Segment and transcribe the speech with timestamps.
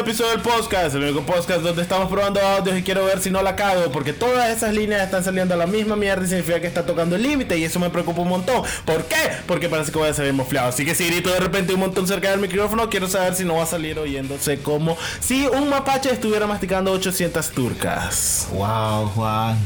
[0.00, 3.30] nuevo episodio del podcast, el único podcast donde estamos probando audios y quiero ver si
[3.30, 6.58] no la cago, porque todas esas líneas están saliendo a la misma mierda y significa
[6.58, 8.62] que está tocando el límite y eso me preocupa un montón.
[8.86, 9.16] ¿Por qué?
[9.46, 10.68] Porque parece que voy a salir mofleado.
[10.68, 13.56] Así que si grito de repente un montón cerca del micrófono, quiero saber si no
[13.56, 18.48] va a salir oyéndose como si un mapache estuviera masticando 800 turcas.
[18.52, 19.58] Wow, Juan.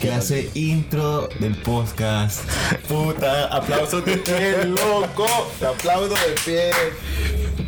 [0.00, 2.40] Clase intro del podcast.
[2.88, 5.26] Puta, aplausos de pie, loco.
[5.58, 6.70] Te aplaudo de pie.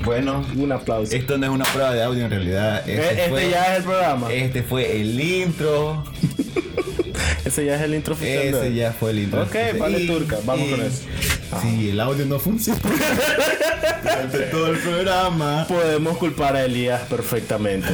[0.05, 1.15] Bueno, Un aplauso.
[1.17, 2.89] esto no es una prueba de audio en realidad.
[2.89, 4.33] este fue- ya es el programa.
[4.33, 6.05] Este fue el intro.
[7.45, 8.43] Ese ya es el intro oficial.
[8.55, 9.43] Ese ya fue el intro.
[9.43, 11.03] Ok, vale, turca, vamos con eso.
[11.63, 12.81] Sí, el audio no funciona.
[14.03, 15.67] Durante todo el programa.
[15.69, 17.89] Podemos culpar a Elías perfectamente.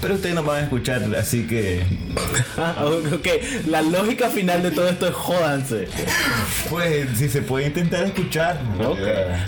[0.00, 1.82] Pero ustedes no van a escuchar, así que.
[2.56, 3.28] Ah, ok,
[3.66, 5.88] la lógica final de todo esto es jódanse.
[6.70, 8.60] Pues, si se puede intentar escuchar.
[8.84, 8.98] Ok.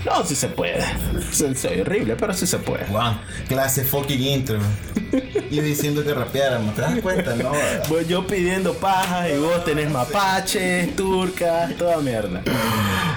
[0.05, 0.81] No, sí se puede.
[1.33, 2.85] Se- Soy horrible, pero sí se puede.
[3.49, 4.59] Clase fucking intro.
[5.51, 7.35] Y diciendo que rapeáramos, ¿te das cuenta?
[7.37, 7.53] No.
[7.89, 12.43] Voy yo pidiendo paja y vos tenés mapaches, turcas, toda mierda.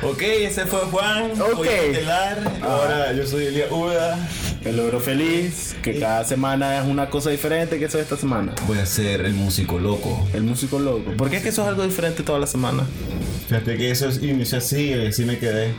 [0.04, 1.32] Ok, ese fue Juan.
[1.42, 1.66] Ok.
[1.66, 2.40] Estelar.
[2.62, 4.18] Ahora yo soy Elia Uda.
[4.64, 8.54] El logro feliz, que cada semana es una cosa diferente que eso esta semana.
[8.68, 10.28] Voy a ser el músico loco.
[10.34, 11.12] El músico loco.
[11.16, 12.84] ¿Por qué es que eso es algo diferente toda la semana?
[13.48, 15.74] Fíjate que eso es inició así, y así me quedé.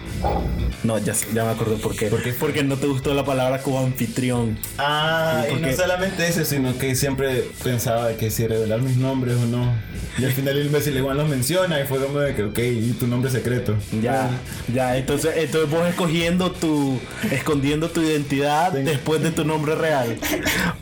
[0.84, 2.06] No, ya, ya me acordé por qué.
[2.06, 2.32] ¿Por qué?
[2.32, 4.58] Porque no te gustó la palabra como anfitrión.
[4.78, 8.96] Ah, ¿Y y por no solamente eso, sino que siempre pensaba que si revelar mis
[8.96, 9.74] nombres o no.
[10.16, 12.92] Y al final el imbécil igual los menciona y fue como de que, ok, y
[12.92, 13.74] tu nombre secreto.
[14.02, 14.30] Ya,
[14.72, 16.98] ya, entonces, entonces vos escogiendo tu,
[17.30, 20.16] escondiendo tu identidad después de tu nombre real.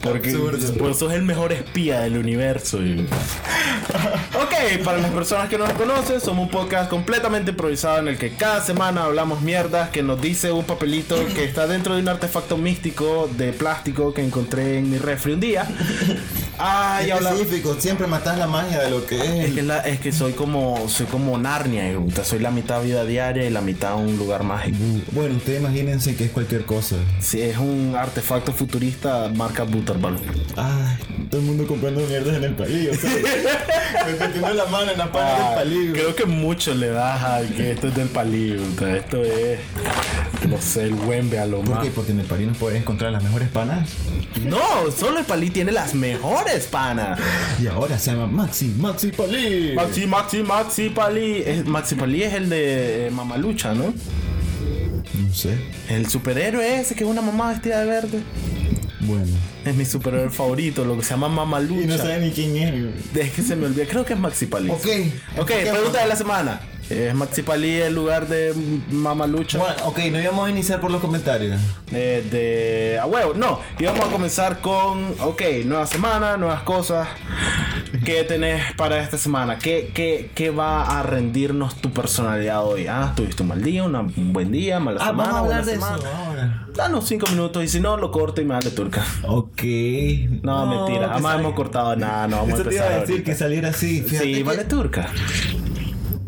[0.02, 0.30] Porque
[0.78, 2.82] vos sos el mejor espía del universo.
[2.82, 3.06] y-
[4.40, 8.18] Ok, para las personas que no nos conocen, somos un podcast completamente improvisado en el
[8.18, 12.08] que cada semana hablamos mierdas que nos dice un papelito que está dentro de un
[12.08, 15.66] artefacto místico de plástico que encontré en mi refri un día.
[16.58, 17.40] Ah, y hablamos.
[17.40, 19.54] Específico, siempre matas la magia de lo que Es es.
[19.54, 23.04] que, la- es que soy como soy como Narnia, y, puta, soy la mitad vida
[23.04, 24.78] diaria y la mitad un lugar mágico.
[25.12, 26.96] Bueno, ustedes imagínense que es cualquier cosa.
[27.20, 30.18] Si es un artefacto futurista marca Butterball.
[30.56, 30.96] Ay,
[31.30, 32.92] todo el mundo comprando mierdas en el palillo.
[32.94, 33.22] ¿sabes?
[34.20, 35.92] Metiendo la mano en la pana Ah, del palillo.
[35.92, 38.60] creo que mucho le das a que esto es del palillo.
[38.96, 39.58] Esto es,
[40.48, 41.84] no sé, el Wembe a lo ¿Por más.
[41.84, 41.90] qué?
[41.90, 43.88] Porque en el palillo no puedes encontrar las mejores panas.
[44.44, 44.58] No,
[44.96, 47.18] solo el palí tiene las mejores panas.
[47.62, 49.72] Y ahora se llama Maxi, Maxi Palí.
[49.74, 51.42] Maxi, Maxi, Maxi Palí.
[51.44, 53.84] Es- Maxi Palí es el de eh, Mamalucha, ¿no?
[55.14, 55.56] No sé.
[55.88, 58.18] El superhéroe ese que es una mamá vestida de verde.
[59.00, 59.32] Bueno.
[59.64, 61.82] Es mi superhéroe favorito, lo que se llama Mamalucha.
[61.82, 63.16] Y no saben ni quién es.
[63.16, 64.70] Es que se me olvida, creo que es Maxi Palí.
[64.70, 64.86] Ok.
[65.38, 66.60] Ok, pregunta de la semana.
[66.88, 68.54] ¿Es Maxi Palí el lugar de
[68.90, 69.58] Mamalucha?
[69.58, 71.60] Bueno, ok, no íbamos a iniciar por los comentarios.
[71.92, 73.58] Eh, de a huevo, no.
[73.78, 77.08] Y vamos a comenzar con, ok, nueva semana, nuevas cosas.
[78.04, 79.58] ¿Qué tenés para esta semana?
[79.58, 82.86] ¿Qué, qué, qué va a rendirnos tu personalidad hoy?
[82.86, 85.64] Ah, tuviste un mal día, una- un buen día, mala Ah, semana, vamos a hablar
[85.64, 86.26] de eso semana.
[86.26, 86.66] ahora.
[86.72, 89.04] Danos cinco minutos y si no, lo corto y me de turca.
[89.24, 89.62] Ok.
[90.42, 92.92] No, mentira, que jamás sal- hemos cortado nada, no vamos a Esto te iba empezar
[92.98, 93.30] a decir ahorita.
[93.32, 94.02] que saliera así.
[94.02, 95.08] Fíjate Sí, que- vale turca.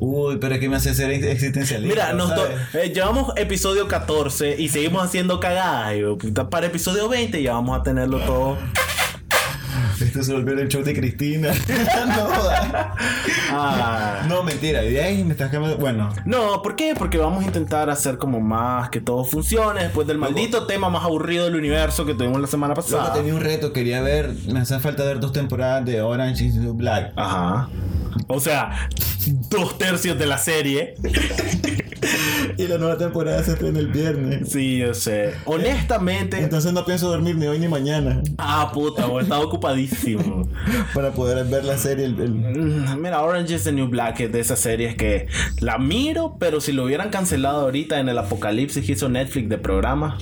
[0.01, 1.93] Uy, pero es que me hace ser existencialista.
[1.95, 2.33] Mira, nos
[2.75, 5.93] eh, llevamos episodio 14 y seguimos haciendo cagadas.
[6.21, 8.57] puta, Para episodio 20 ya vamos a tenerlo todo.
[10.01, 11.49] Esto se volvió el show de Cristina.
[12.07, 12.29] no,
[13.51, 14.25] Ah.
[14.29, 14.85] no, mentira.
[14.85, 15.79] Y ahí me estás cambiando.
[15.79, 16.95] Bueno, No, ¿por qué?
[16.97, 21.03] Porque vamos a intentar hacer como más que todo funcione después del maldito tema más
[21.05, 23.13] aburrido del universo que tuvimos la semana pasada.
[23.13, 26.69] tenía un reto, quería ver, me hace falta ver dos temporadas de Orange is the
[26.69, 27.13] Black.
[27.17, 27.69] Ajá.
[28.27, 28.89] O sea,
[29.51, 30.95] dos tercios de la serie.
[32.57, 34.49] Y la nueva temporada se estrena el viernes.
[34.51, 35.35] Sí, yo sé.
[35.45, 36.39] Honestamente.
[36.43, 40.49] Entonces no pienso dormir ni hoy ni mañana Ah, puta, vos estás ocupadísimo.
[40.95, 42.07] para poder ver la serie.
[42.07, 45.27] el- el- Mm, Mira, Orange is the New Black es de esas series que
[45.61, 49.59] la miro, pero si lo hubieran cancelado ahorita en el apocalipsis que hizo Netflix de
[49.59, 50.19] programa,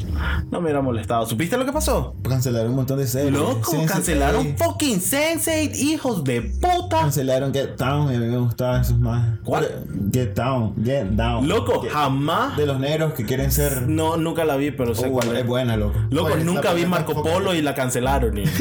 [0.50, 1.27] no me hubiera molestado.
[1.27, 2.15] ¿Supiste lo que pasó?
[2.29, 3.32] Cancelaron un montón de series.
[3.32, 7.00] Loco, Sense8, cancelaron fucking Sense8, hijos de puta.
[7.00, 9.38] Cancelaron Get Down y a mí me gustaban esos más.
[9.44, 9.84] ¿Cuál?
[10.12, 11.49] Get Down, Get Down.
[11.49, 12.56] Loco, Get- jamás.
[12.56, 13.88] De los negros que quieren ser.
[13.88, 15.46] No, nunca la vi, pero sé Oh, cuál es es.
[15.46, 15.99] buena, loco.
[16.11, 18.38] Loco, Oye, nunca vi Marco Polo y la cancelaron.
[18.38, 18.44] y-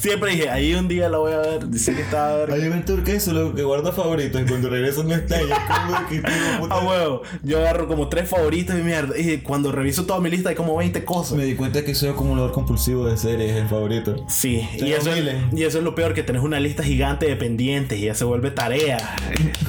[0.00, 1.68] Siempre dije, ahí un día la voy a ver.
[1.68, 2.52] Dice que estaba a ver.
[2.52, 5.42] Hay un tour que eso, lo que guarda favoritos y cuando regreso no está.
[5.42, 6.22] Y es como que
[6.58, 7.22] puta, Ah, huevo.
[7.42, 9.18] Yo agarro como tres favoritos y mierda.
[9.18, 11.36] Y cuando reviso toda mi lista hay como 20 cosas.
[11.36, 14.24] Me di cuenta que soy acumulador compulsivo de series, el favorito.
[14.26, 15.36] Sí, y eso, miles.
[15.52, 18.24] y eso es lo peor, que tenés una lista gigante de pendientes y ya se
[18.24, 19.16] vuelve tarea.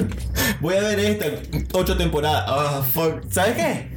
[0.60, 1.26] Voy a ver esta,
[1.72, 2.86] ocho temporadas.
[2.88, 3.24] Fuck.
[3.30, 3.88] ¿Sabes qué?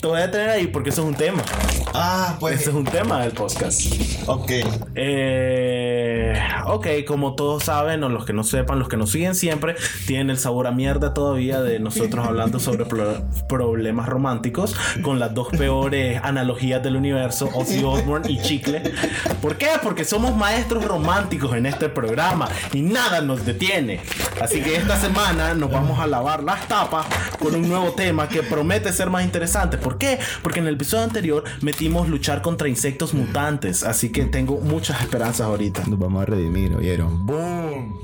[0.00, 1.42] Te voy a tener ahí porque eso es un tema.
[1.94, 2.60] Ah, pues.
[2.60, 3.80] Ese es un tema del podcast.
[4.26, 4.50] Ok.
[4.94, 9.74] Eh, ok, como todos saben, o los que no sepan, los que nos siguen siempre,
[10.06, 15.32] tienen el sabor a mierda todavía de nosotros hablando sobre pro- problemas románticos con las
[15.32, 18.82] dos peores analogías del universo, Ozzy Osbourne y Chicle.
[19.40, 19.68] ¿Por qué?
[19.82, 24.00] Porque somos maestros románticos en este programa y nada nos detiene.
[24.42, 27.06] Así que esta semana nos vamos a lavar las tapas
[27.38, 29.78] con un nuevo tema que promete ser más interesante.
[29.86, 30.18] ¿Por qué?
[30.42, 33.84] Porque en el episodio anterior metimos luchar contra insectos mutantes.
[33.84, 35.84] Así que tengo muchas esperanzas ahorita.
[35.86, 37.24] Nos vamos a redimir, ¿oyeron?
[37.24, 37.96] ¡Boom!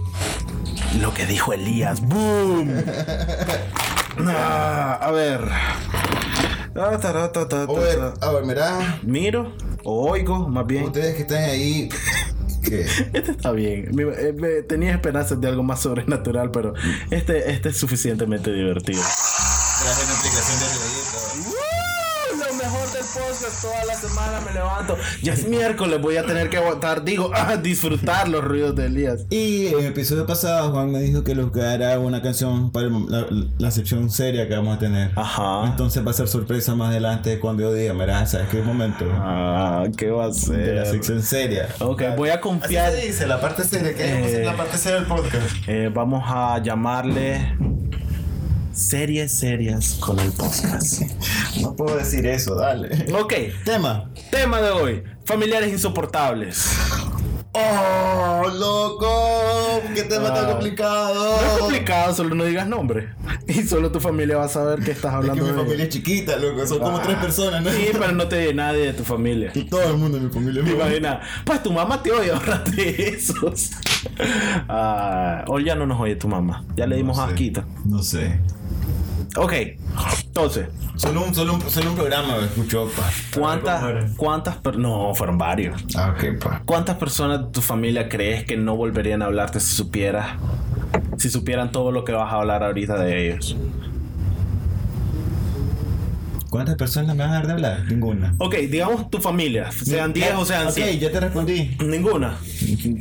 [1.00, 2.00] Lo que dijo Elías.
[2.02, 2.70] ¡Boom!
[4.26, 5.40] Ah, a ver.
[5.50, 8.26] Ah, ta, ta, ta, ta, A ver, ta.
[8.28, 8.98] a ver, mirá.
[9.02, 9.52] Miro
[9.84, 10.84] o oigo, más bien.
[10.84, 11.88] Ustedes que están ahí.
[12.62, 12.82] ¿Qué?
[13.14, 13.90] Este está bien.
[13.98, 16.74] Eh, me- tenía esperanzas de algo más sobrenatural, pero
[17.10, 19.00] este, este es suficientemente divertido.
[19.00, 20.66] Traje una aplicación de
[23.42, 23.62] podcast.
[23.62, 24.96] Toda la semana me levanto.
[25.22, 29.26] Ya es miércoles, voy a tener que aguantar, digo, ah, disfrutar los ruidos de Elías.
[29.30, 33.26] Y en el episodio pasado Juan me dijo que buscara una canción para la,
[33.58, 35.10] la sección seria que vamos a tener.
[35.16, 35.66] Ajá.
[35.66, 39.04] Entonces va a ser sorpresa más adelante cuando yo diga, mira, ¿sabes qué momento?
[39.12, 40.92] Ah, ¿qué va a De la ser?
[40.94, 41.68] sección seria.
[41.80, 42.86] Ok, voy a confiar.
[42.92, 43.94] Así se dice, la parte seria.
[43.94, 44.44] ¿Qué Eh.
[44.44, 45.34] la parte seria del podcast?
[45.66, 47.56] Eh, vamos a llamarle
[48.72, 51.02] series serias con el podcast.
[51.60, 53.12] No puedo decir eso, dale.
[53.14, 53.34] Ok,
[53.64, 54.10] Tema.
[54.30, 56.70] tema de hoy: familiares insoportables.
[57.54, 59.82] ¡Oh, loco!
[59.94, 60.48] ¡Qué tema tan Ah.
[60.52, 61.36] complicado!
[61.36, 63.10] No es complicado, solo no digas nombre.
[63.46, 65.84] Y solo tu familia va a saber que estás Es que hablando mi de familia
[65.84, 66.66] es chiquita, loco.
[66.66, 67.02] Son como Ah.
[67.02, 67.70] tres personas, ¿no?
[67.70, 69.50] Sí, pero no te oye nadie de tu familia.
[69.54, 70.64] Y todo el mundo en mi familia.
[70.64, 73.70] Te imaginas, pues tu mamá te oye, ahorrate esos.
[74.68, 76.64] Ah, hoy ya no nos oye tu mamá.
[76.74, 77.30] Ya le dimos No sé.
[77.32, 77.64] asquito.
[77.84, 78.40] No sé.
[79.36, 79.52] Ok,
[80.26, 83.10] entonces, Solo un, solo un, solo un programa me escuchó, pa.
[83.34, 85.82] ¿cuántas, cuántas, per- no, fueron varios.
[85.96, 86.62] Ah, ok, pa.
[86.66, 90.36] ¿Cuántas personas de tu familia crees que no volverían a hablarte si supieras,
[91.16, 93.56] si supieran todo lo que vas a hablar ahorita de ellos?
[96.52, 97.84] ¿Cuántas personas me van a dar de hablar?
[97.88, 98.34] Ninguna.
[98.36, 101.00] Ok, digamos tu familia, sean 10 o sean Ok, 100.
[101.00, 101.74] ya te respondí.
[101.82, 102.36] Ninguna.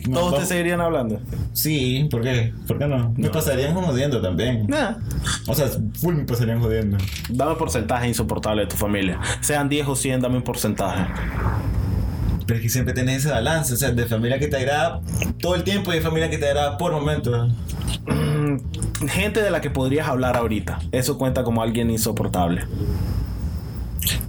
[0.08, 1.20] No, Todos te seguirían hablando.
[1.52, 2.54] Sí, ¿por qué?
[2.66, 3.14] ¿Por qué no?
[3.18, 4.68] Me pasarían jodiendo también.
[4.68, 4.94] Nah.
[5.48, 5.68] O sea,
[6.00, 6.96] full me pasarían jodiendo.
[7.28, 9.20] Dame porcentaje insoportable de tu familia.
[9.42, 11.12] Sean 10 o 100, dame un porcentaje.
[12.46, 15.02] Pero es que siempre tenés ese balance, o sea, de familia que te agrada
[15.42, 17.52] todo el tiempo y de familia que te agrada por momentos.
[18.08, 20.80] Mm, gente de la que podrías hablar ahorita.
[20.94, 22.64] Eso cuenta como alguien insoportable.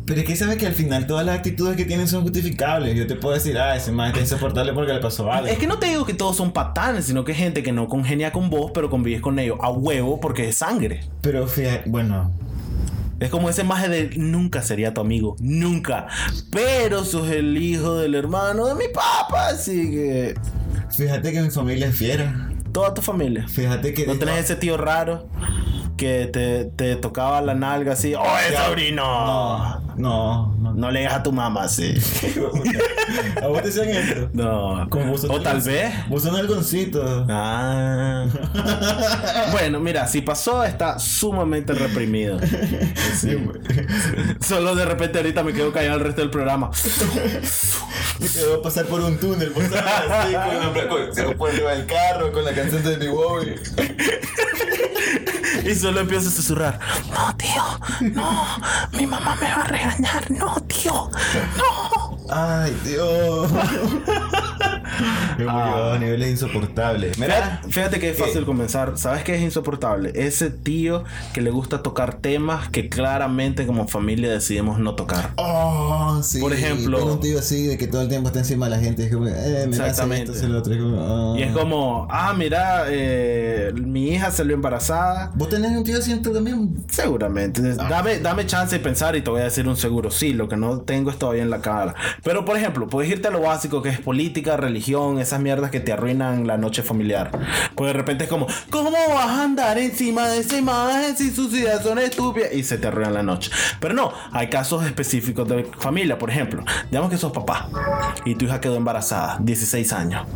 [0.05, 2.97] Pero es que sabes que al final todas las actitudes que tienen son justificables.
[2.97, 5.47] Yo te puedo decir, ah, ese man está insoportable porque le pasó algo.
[5.47, 8.33] Es que no te digo que todos son patanes, sino que gente que no congenia
[8.33, 11.01] con vos, pero convives con ellos a huevo porque es sangre.
[11.21, 12.33] Pero fíjate, bueno,
[13.21, 16.09] Es como ese maje de nunca sería tu amigo, nunca.
[16.51, 20.35] Pero sos el hijo del hermano de mi papá, así que
[20.91, 22.51] fíjate que mi familia es fiera.
[22.73, 23.47] toda tu familia.
[23.47, 24.07] Fíjate que.
[24.09, 25.29] No tenés ese tío raro
[25.97, 28.25] que te, te tocaba la nalga así, ¡Oh,
[28.67, 29.05] sobrino!
[29.05, 30.73] No, no, no.
[30.75, 31.95] No le digas a tu mamá así.
[33.43, 34.31] ¿A vos te decían esto?
[34.33, 34.87] No.
[34.91, 35.93] Como vos O tal vez.
[36.09, 37.27] Vos sos un algoncito.
[37.29, 38.27] Ah.
[39.53, 42.39] bueno, mira, si pasó, está sumamente reprimido.
[43.15, 43.61] Sí, güey.
[44.41, 46.71] Solo de repente ahorita me quedo callado el resto del programa.
[48.19, 52.45] Me quedó pasar por un túnel, vos sabes, así, con con, por del carro, con
[52.45, 53.57] la canción de mi Bowie.
[55.65, 56.81] Y solo empiezo a susurrar.
[57.11, 58.11] No, tío.
[58.13, 58.47] No.
[58.93, 60.31] Mi mamá me va a regañar.
[60.31, 61.11] No, tío.
[61.57, 62.12] No.
[62.31, 63.51] Ay, Dios.
[65.39, 67.19] Me murió a niveles insoportables.
[67.19, 67.61] Mira.
[67.69, 68.99] Fíjate, que es fácil comenzar.
[68.99, 70.13] ¿Sabes qué es insoportable?
[70.15, 75.31] Ese tío que le gusta tocar temas que claramente como familia decidimos no tocar.
[75.37, 76.41] Oh, sí.
[76.41, 78.79] Por ejemplo- Tengo un tío así de que todo el tiempo está encima de la
[78.83, 79.05] gente.
[79.07, 80.33] Es como, eh, me Exactamente.
[80.33, 80.75] Esto, otro.
[80.75, 81.39] Es como, ah.
[81.39, 85.33] Y es como, ah, mira, eh, mi hija salió embarazada.
[85.35, 86.85] ¿Vos tenés un tío así en tu también?
[86.89, 87.63] Seguramente.
[87.75, 90.11] Dame, dame chance de pensar y te voy a decir un seguro.
[90.11, 91.95] Sí, lo que no tengo es todavía en la cara.
[92.23, 95.81] Pero, por ejemplo, puedes irte a lo básico que es política, religión, esas mierdas que
[95.81, 97.31] te arruinan la noche familiar.
[97.75, 101.53] Pues de repente es como, ¿cómo vas a andar encima de esa imagen si sus
[101.53, 102.53] ideas son estúpidas?
[102.53, 103.51] Y se te arruinan la noche.
[103.81, 106.19] Pero no, hay casos específicos de familia.
[106.19, 107.69] Por ejemplo, digamos que sos papá
[108.25, 110.27] y tu hija quedó embarazada, 16 años.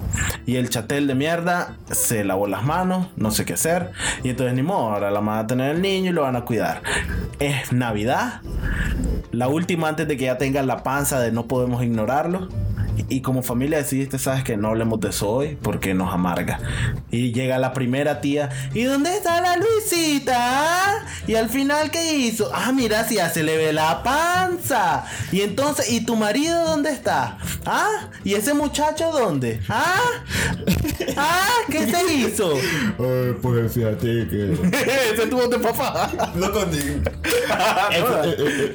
[0.45, 3.93] Y el chatel de mierda se lavó las manos, no sé qué hacer.
[4.23, 6.43] Y entonces ni modo, ahora la van a tener el niño y lo van a
[6.43, 6.83] cuidar.
[7.39, 8.41] Es Navidad,
[9.33, 12.49] la última antes de que ya tenga la panza de no podemos ignorarlo.
[13.09, 16.59] Y como familia decidiste, sabes que no hablemos de eso hoy porque nos amarga.
[17.11, 18.51] Y llega la primera tía.
[18.75, 21.05] ¿Y dónde está la Luisita?
[21.27, 22.51] Y al final, ¿qué hizo?
[22.55, 25.05] Ah, mira, si ya se le ve la panza.
[25.33, 27.39] Y entonces, ¿y tu marido dónde está?
[27.65, 29.61] Ah, ¿y ese muchacho dónde?
[29.69, 30.01] Ah,
[31.17, 32.55] ah, ¿qué se hizo?
[32.55, 34.53] Ay, pues fíjate que.
[35.13, 36.33] ese es tu voz de papá.
[36.35, 37.01] No contigo.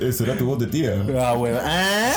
[0.02, 1.04] Eso era tu voz de tía.
[1.20, 1.60] Ah, bueno.
[1.62, 2.12] Ah,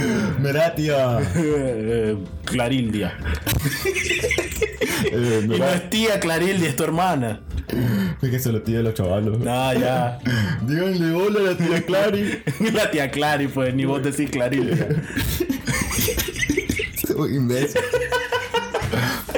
[0.40, 1.18] Mira, tía.
[1.36, 3.16] Eh, Clarildia.
[5.12, 7.40] Eh, Y no es tía Clarildia, es tu hermana.
[8.20, 9.38] es que se lo tía de los chavalos.
[9.46, 10.18] Ah, ya.
[10.66, 12.42] Díganle hola a la tía Clary.
[12.74, 14.88] La tía Clary, pues, ni vos decís Clarildia.
[17.06, 17.80] Soy imbécil.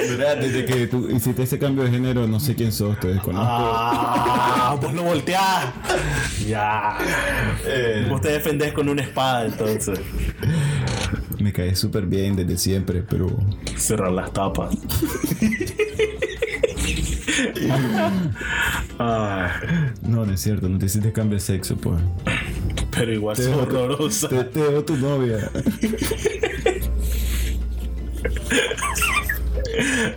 [0.07, 3.45] Desde que tú hiciste ese cambio de género, no sé quién sos, te desconozco.
[3.47, 5.65] Ah, vos lo volteás.
[6.47, 6.97] Ya.
[7.65, 9.99] Eh, Vos te defendés con una espada, entonces.
[11.39, 13.27] me caes súper bien desde siempre, pero.
[13.77, 14.75] Cerrar las tapas.
[18.99, 19.51] Ah,
[20.03, 21.99] No, no es cierto, no te hiciste cambio de sexo, pues.
[22.91, 24.29] pero igual Te es horrorosa.
[24.29, 25.49] Te, te dejo tu novia.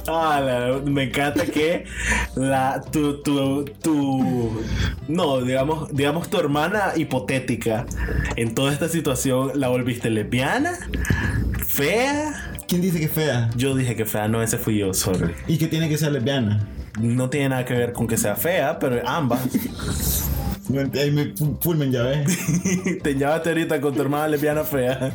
[0.06, 1.84] Ah, la- me encanta que
[2.34, 4.60] la tu, tu, tu
[5.08, 7.86] no, digamos, digamos tu hermana hipotética
[8.36, 10.72] en toda esta situación la volviste lesbiana,
[11.66, 12.52] fea.
[12.68, 13.48] ¿Quién dice que fea?
[13.56, 15.32] Yo dije que fea, no, ese fui yo, sorry.
[15.46, 16.66] ¿Y que tiene que ser lesbiana?
[17.00, 19.40] No tiene nada que ver con que sea fea, pero ambas.
[20.98, 22.26] Ahí me fu- fulmen ya ves.
[23.02, 25.12] Te llevaste ahorita con tu hermana lesbiana fea.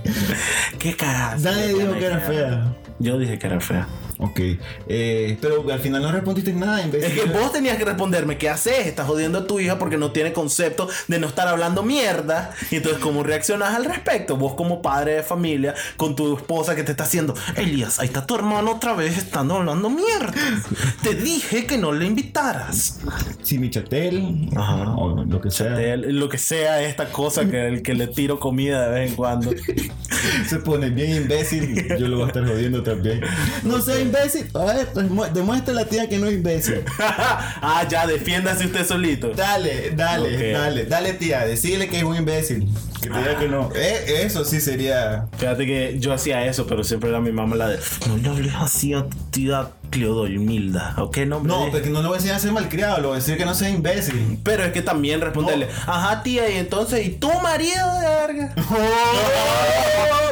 [0.79, 1.43] ¿Qué cagazo?
[1.43, 2.74] Nadie dijo que era fea.
[3.00, 3.86] Yo dije que era fea.
[4.24, 4.40] Ok,
[4.88, 7.22] eh, pero al final no respondiste nada, Es imbécil.
[7.22, 8.86] que vos tenías que responderme, ¿qué haces?
[8.86, 12.51] Estás jodiendo a tu hija porque no tiene concepto de no estar hablando mierda.
[12.70, 14.38] Y entonces, ¿cómo reaccionas al respecto?
[14.38, 18.25] Vos como padre de familia, con tu esposa que te está haciendo, Elías, ahí está
[18.28, 20.32] tu hermano otra vez estando hablando mierda.
[21.01, 23.00] Te dije que no le invitaras.
[23.42, 24.96] Si mi chatel, Ajá.
[24.98, 28.88] o lo que sea, lo que sea esta cosa que el que le tiro comida
[28.88, 29.51] de vez en cuando.
[30.48, 33.22] se pone bien imbécil, yo lo voy a estar jodiendo también.
[33.63, 34.50] No sea imbécil.
[34.53, 36.84] A ver, demu- demuestra a la tía que no es imbécil.
[37.00, 39.30] ah, ya, defiéndase usted solito.
[39.30, 42.68] Dale, dale, dale, dale tía, decirle que es un imbécil.
[43.01, 43.70] Que te diga que no.
[43.75, 45.25] Eh, eso sí sería.
[45.38, 48.53] Fíjate que yo hacía eso, pero siempre era mi mamá la de no le hables
[48.56, 51.18] así a tía Cleodolmilda, ¿ok?
[51.25, 51.72] No, me No, dejes".
[51.72, 53.56] porque no le voy a decir a ser malcriado, le voy a decir que no
[53.56, 54.38] sea imbécil.
[54.44, 58.53] Pero es que también responderle, ajá tía, y entonces, ¿y tu marido de verga?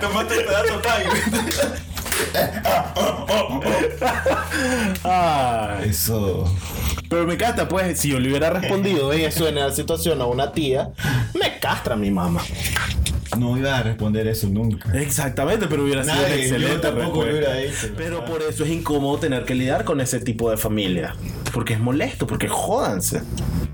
[0.00, 0.80] Tomaste el pedazo
[5.04, 5.88] Ay.
[5.88, 6.52] Eso.
[7.08, 10.52] Pero me encanta, pues, si yo le hubiera respondido eso en esa situación a una
[10.52, 10.90] tía,
[11.34, 12.42] me castra mi mamá.
[13.38, 14.92] No iba a responder eso nunca.
[14.92, 17.50] Exactamente, pero hubiera sido Nadie, excelente yo tampoco respuesta.
[17.50, 17.94] hubiera hecho.
[17.96, 21.14] Pero por eso es incómodo tener que lidiar con ese tipo de familia.
[21.52, 23.22] Porque es molesto, porque jódanse.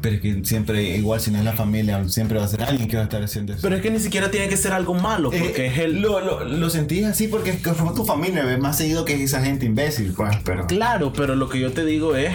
[0.00, 2.88] Pero es que siempre, igual si no es la familia, siempre va a ser alguien
[2.88, 3.62] que va a estar haciendo eso.
[3.62, 6.00] Pero es que ni siquiera tiene que ser algo malo, porque Eh, es el...
[6.00, 9.23] Lo, lo, lo sentís así porque es que fue tu familia, ves más seguido que
[9.23, 10.67] esa gente imbécil, pues, pero.
[10.67, 12.33] Claro, pero lo que yo te digo es,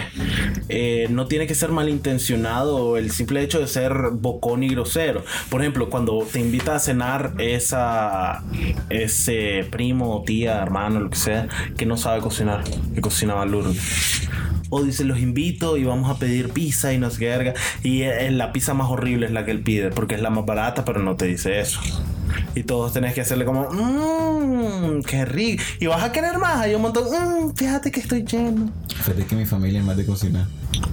[0.68, 5.24] eh, no tiene que ser malintencionado el simple hecho de ser bocón y grosero.
[5.50, 8.42] Por ejemplo, cuando te invita a cenar esa,
[8.90, 12.64] ese primo, tía, hermano, lo que sea, que no sabe cocinar,
[12.94, 14.28] que cocinaba Lourdes.
[14.74, 17.52] O dice, los invito y vamos a pedir pizza y no sé qué verga.
[17.82, 20.46] Y eh, la pizza más horrible es la que él pide, porque es la más
[20.46, 21.78] barata, pero no te dice eso.
[22.54, 25.62] Y todos tenés que hacerle como, mmm, qué rico.
[25.78, 26.56] Y vas a querer más.
[26.62, 28.72] Hay un montón, mmm, fíjate que estoy lleno.
[28.88, 30.46] Fíjate que mi familia es más de cocinar.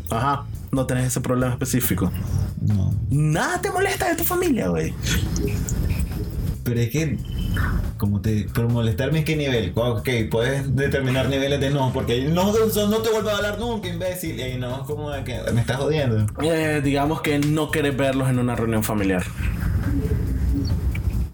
[0.10, 2.12] Ajá, no tenés ese problema específico.
[2.60, 2.94] No.
[3.10, 4.94] Nada te molesta de tu familia, güey.
[6.66, 7.18] Pero es que.
[7.98, 8.44] Como te.
[8.53, 9.72] Por molestarme, ¿en qué nivel?
[9.75, 14.39] Ok, puedes determinar niveles de no, porque no, no te vuelvo a hablar nunca, imbécil.
[14.39, 16.25] Y no, como de que me estás jodiendo.
[16.41, 19.24] Eh, digamos que no querés verlos en una reunión familiar.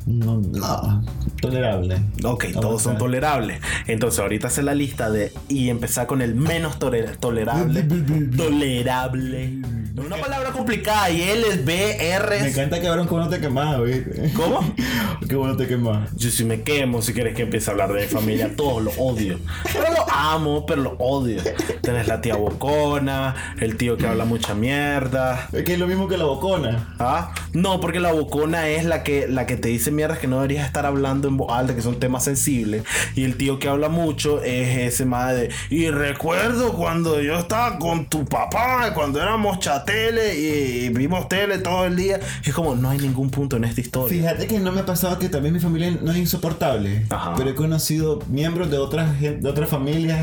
[0.07, 1.03] No, no.
[1.41, 2.01] Tolerable.
[2.23, 3.59] Ok, No, todos son tolerables.
[3.87, 5.31] Entonces, ahorita hace la lista de.
[5.49, 7.83] Y empezar con el menos tole- tolerable.
[8.37, 9.61] tolerable.
[9.97, 11.09] Una palabra complicada.
[11.09, 12.41] Y L, B, R.
[12.41, 14.31] Me encanta que ahora no te quemas, ¿viste?
[14.33, 14.59] ¿Cómo?
[15.29, 16.09] Qué bueno te quemas.
[16.15, 18.91] Yo si me quemo, si quieres que empiece a hablar de mi familia, todos lo
[18.91, 19.39] odio.
[19.71, 21.41] Pero lo amo, pero lo odio.
[21.81, 25.47] Tenés la tía bocona, el tío que habla mucha mierda.
[25.53, 26.95] Es que es lo mismo que la bocona.
[26.99, 27.33] ¿Ah?
[27.53, 30.65] No, porque la bocona es la que, la que te dice mierdas que no deberías
[30.65, 32.83] estar hablando en voz alta, que son temas sensibles.
[33.15, 35.49] Y el tío que habla mucho es ese de.
[35.69, 41.27] Y recuerdo cuando yo estaba con tu papá, cuando éramos chat la tele y vimos
[41.29, 42.19] tele todo el día.
[42.43, 44.17] Y es como, no hay ningún punto en esta historia.
[44.21, 47.05] Fíjate que no me ha pasado que también mi familia no es insoportable.
[47.09, 47.33] Ajá.
[47.37, 50.19] Pero he conocido miembros de otras de otras familias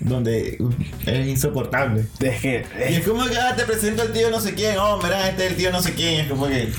[0.00, 0.58] donde
[1.06, 2.06] es insoportable.
[2.20, 4.98] Es que, Y es como que, ah, te presento al tío no sé quién, oh,
[5.02, 6.20] mira, este es el tío no sé quién.
[6.20, 6.72] Es como que.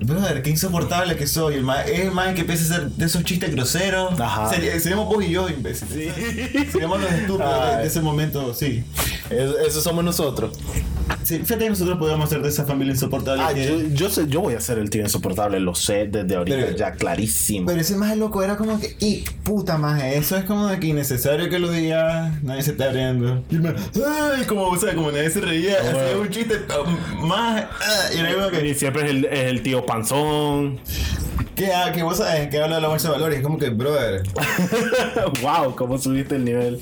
[0.00, 1.54] Brother, qué insoportable que soy.
[1.56, 4.18] El ma- es el man que empieza a hacer de esos chistes groseros.
[4.20, 4.48] Ajá.
[4.48, 5.88] Sería- seríamos vos y yo, imbécil.
[6.72, 7.78] Seríamos los estúpidos de, Ay.
[7.82, 8.84] de ese momento, sí.
[9.28, 10.56] eso, eso somos nosotros.
[11.24, 11.38] sí.
[11.40, 13.42] Fíjate que nosotros podemos ser de esa familia insoportable.
[13.44, 16.36] Ah, que- yo, yo, sé, yo voy a ser el tío insoportable, lo sé desde
[16.36, 17.66] ahorita, Pero- ya clarísimo.
[17.66, 20.86] Pero ese más loco era como que, y puta más, eso es como de que
[20.86, 23.42] innecesario que lo digas, nadie se está riendo.
[23.50, 25.98] Y me, ay, como, o sea, como nadie se reía, Bueno.
[25.98, 26.54] hacía un chiste
[27.20, 30.78] um, más, ah, y era como que, Y siempre es el, es el tío panzón.
[31.56, 33.70] que, ah, que vos sabes, que habla de la bolsa de valores, es como que,
[33.70, 34.22] brother,
[35.42, 36.80] wow, cómo subiste el nivel.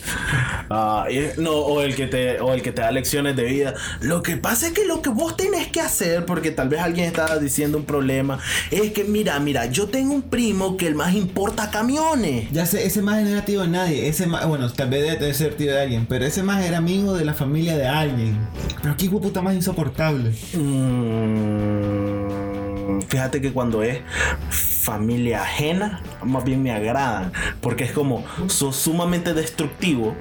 [0.68, 3.74] Ah, y- no, o el que te o el que te da lecciones de vida.
[4.00, 7.06] Lo que pasa es que lo que vos tenés que hacer, porque tal vez alguien
[7.06, 8.38] estaba diciendo un problema,
[8.70, 12.50] es que mira, mira, yo tengo un primo que el más importa camiones.
[12.50, 15.54] ya sé, ese más es negativo de nadie, ese más, bueno, tal vez debe ser
[15.54, 18.36] tío de alguien, pero ese más era amigo de la familia de alguien.
[18.82, 20.32] Pero qué puta más insoportable.
[20.54, 22.05] Mm,
[23.08, 24.00] fíjate que cuando es
[24.86, 30.14] familia ajena, más bien me agradan, porque es como sos sumamente destructivo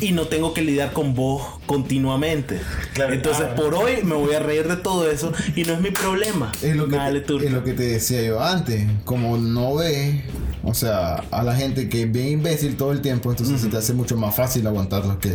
[0.00, 2.60] y no tengo que lidiar con vos continuamente.
[2.92, 5.92] Claro, Entonces, por hoy me voy a reír de todo eso y no es mi
[5.92, 6.50] problema.
[6.60, 8.84] Es lo, que Dale, te, es lo que te decía yo antes.
[9.04, 10.24] Como no ves,
[10.64, 13.76] o sea, a la gente que es bien imbécil todo el tiempo, entonces se te
[13.76, 15.32] hace mucho más fácil aguantarlo que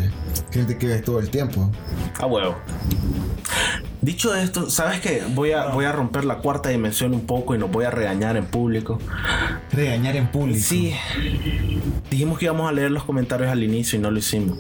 [0.52, 1.72] gente que ves todo el tiempo.
[2.20, 2.58] A huevo.
[4.06, 5.24] Dicho esto, ¿sabes qué?
[5.34, 8.38] Voy a, voy a romper la cuarta dimensión un poco y nos voy a regañar
[8.38, 9.00] en público.
[9.72, 10.60] Regañar en público.
[10.62, 10.94] Sí.
[12.12, 14.60] Dijimos que íbamos a leer los comentarios al inicio y no lo hicimos.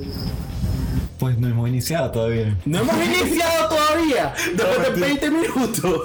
[1.19, 2.57] Pues no hemos iniciado todavía.
[2.65, 4.34] No hemos iniciado todavía.
[4.55, 6.01] Después de 20 minutos.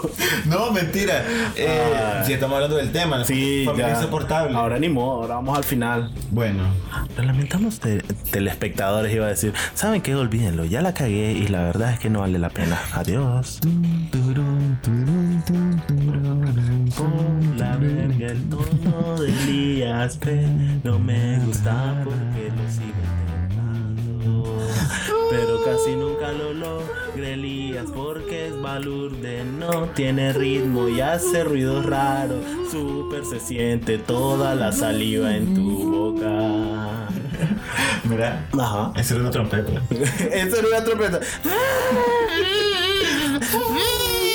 [0.47, 1.25] No, mentira.
[1.57, 2.23] Eh, Ah.
[2.25, 3.91] si estamos hablando del tema, Sí, ya.
[3.91, 4.57] insoportable.
[4.57, 6.13] Ahora ni modo, ahora vamos al final.
[6.31, 6.63] Bueno,
[7.17, 9.53] Lo lamentamos de telespectadores, iba a decir.
[9.75, 10.15] ¿Saben qué?
[10.15, 12.79] Olvídenlo, ya la cagué y la verdad es que no vale la pena.
[12.93, 13.59] Adiós.
[16.97, 20.19] Por la verga el tono de Elías.
[20.85, 22.50] No me gusta porque.
[25.31, 31.87] Pero casi nunca lo logré Elías porque es balurde, no tiene ritmo y hace ruidos
[31.87, 32.45] raros.
[32.71, 37.09] Súper se siente toda la saliva en tu boca.
[38.05, 38.93] mira, Ajá.
[38.97, 39.83] esa era una trompeta.
[39.91, 41.21] Eso era una trompeta.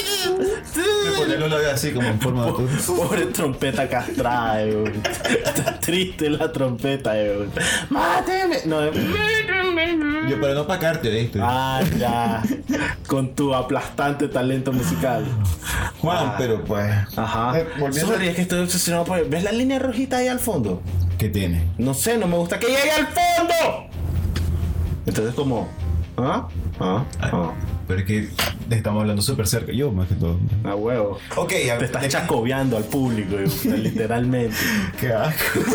[1.28, 4.94] Me los labios así como en forma de Pobre trompeta castrada, güey.
[5.46, 7.50] Está triste la trompeta, güey.
[7.90, 8.58] ¡Máteme!
[8.66, 8.92] No, eh.
[10.30, 11.40] Yo para no pacarte, ¿viste?
[11.42, 12.42] Ah, ya.
[13.08, 15.26] Con tu aplastante talento musical.
[16.00, 16.36] Juan, ah.
[16.38, 16.92] pero pues.
[17.18, 17.60] Ajá.
[17.60, 19.28] Eh, volviendo- Sorry, es que estoy obsesionado por.
[19.28, 20.82] ¿Ves la línea rojita ahí al fondo?
[21.18, 21.64] ¿Qué tiene?
[21.78, 23.88] No sé, no me gusta que llegue al fondo.
[25.06, 25.70] Entonces, como.
[26.18, 26.48] ¿Ah?
[26.80, 27.04] ¿Ah?
[27.22, 27.52] ¿Ah?
[27.88, 28.30] Pero es que
[28.72, 29.72] estamos hablando súper cerca.
[29.72, 30.40] Yo más que todo.
[30.64, 31.20] A huevo.
[31.36, 34.56] Ok, a- Te estás de- chacobeando al público, literalmente.
[35.00, 35.60] Qué asco.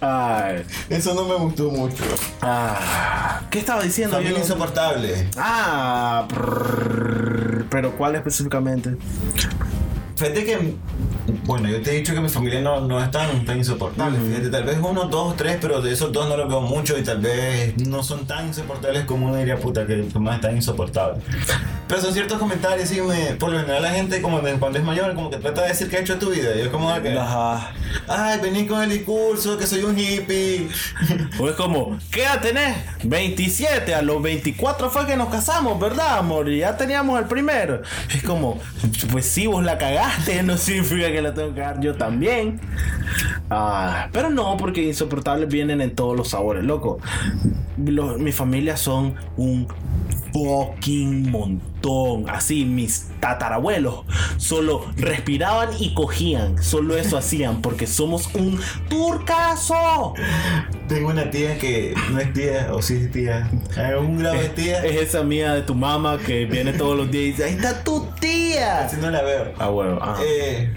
[0.00, 0.62] Ay.
[0.88, 2.04] Eso no me gustó mucho.
[2.42, 4.16] Ah, ¿Qué estaba diciendo?
[4.16, 5.28] Familia Yo insoportable.
[5.36, 8.96] Ah, prrr, pero ¿cuál específicamente?
[10.16, 10.74] Fíjate que,
[11.44, 14.18] bueno, yo te he dicho que mi familia no, no es tan, tan insoportable.
[14.18, 17.02] Fíjate, tal vez uno, dos, tres, pero de esos dos no los veo mucho y
[17.02, 21.20] tal vez no son tan insoportables como uno diría, puta, que más es tan insoportable.
[21.88, 24.84] Pero son ciertos comentarios y me, por lo general la gente como de- cuando es
[24.84, 26.54] mayor como que trata de decir que ha hecho tu vida.
[26.56, 27.72] Y es como que, Ajá.
[28.06, 30.68] ay, vení con el discurso, que soy un hippie.
[31.40, 32.76] O es como, ¿qué edad tenés?
[33.02, 36.48] 27, a los 24 fue que nos casamos, ¿verdad, amor?
[36.48, 37.82] Y ya teníamos el primero.
[38.14, 38.60] Es como,
[39.10, 42.60] pues sí, vos la cagaste, no significa que la tengo que cagar yo también.
[43.50, 46.98] Ah, pero no, porque insoportables vienen en todos los sabores, loco.
[47.76, 49.66] Lo- mi familia son un
[50.32, 52.28] fucking montón.
[52.28, 54.04] Así, mis tatarabuelos
[54.36, 56.62] solo respiraban y cogían.
[56.62, 60.14] Solo eso hacían, porque somos un turcaso.
[60.88, 63.50] Tengo una tía que no es tía, o sí es tía.
[63.70, 64.84] Es un grado de tía.
[64.84, 67.82] Es esa mía de tu mamá que viene todos los días y dice, ahí está
[67.82, 68.84] tu tía.
[68.84, 69.52] Así no la veo.
[69.58, 70.20] Ah, bueno, ajá.
[70.24, 70.72] Eh,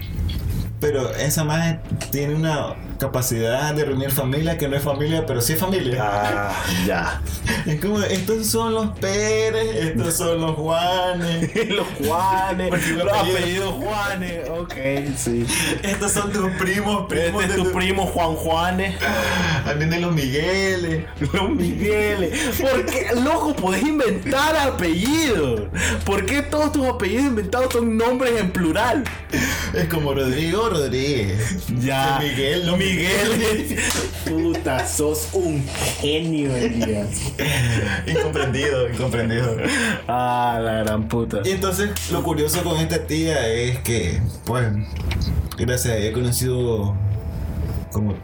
[0.84, 5.54] pero esa madre tiene una capacidad de reunir familia que no es familia, pero sí
[5.54, 6.02] es familia.
[6.02, 6.52] Ah,
[6.86, 7.20] ya.
[7.66, 13.12] Es como, estos son los Pérez, estos son los Juanes, los Juanes, Porque los los
[13.16, 14.48] apellidos- Juanes.
[14.50, 14.74] Ok,
[15.16, 15.46] sí.
[15.82, 18.96] estos son tus primos, primos Este es de tu tu- primo Juan Juanes.
[19.64, 21.04] También de los Migueles.
[21.32, 22.60] Los Migueles.
[22.60, 25.62] ¿Por qué, loco, podés inventar apellidos?
[26.04, 29.04] ¿Por qué todos tus apellidos inventados son nombres en plural?
[29.72, 31.66] Es como Rodrigo Rodríguez.
[31.80, 32.18] Ya.
[32.22, 33.78] Miguel, no Miguel.
[34.26, 35.64] Puta, sos un
[36.00, 37.32] genio, Elías.
[38.06, 39.56] Incomprendido, incomprendido.
[40.06, 41.40] Ah, la gran puta.
[41.44, 44.66] Y entonces lo curioso con esta tía es que, pues,
[45.56, 46.94] gracias a ella he conocido
[47.92, 48.14] como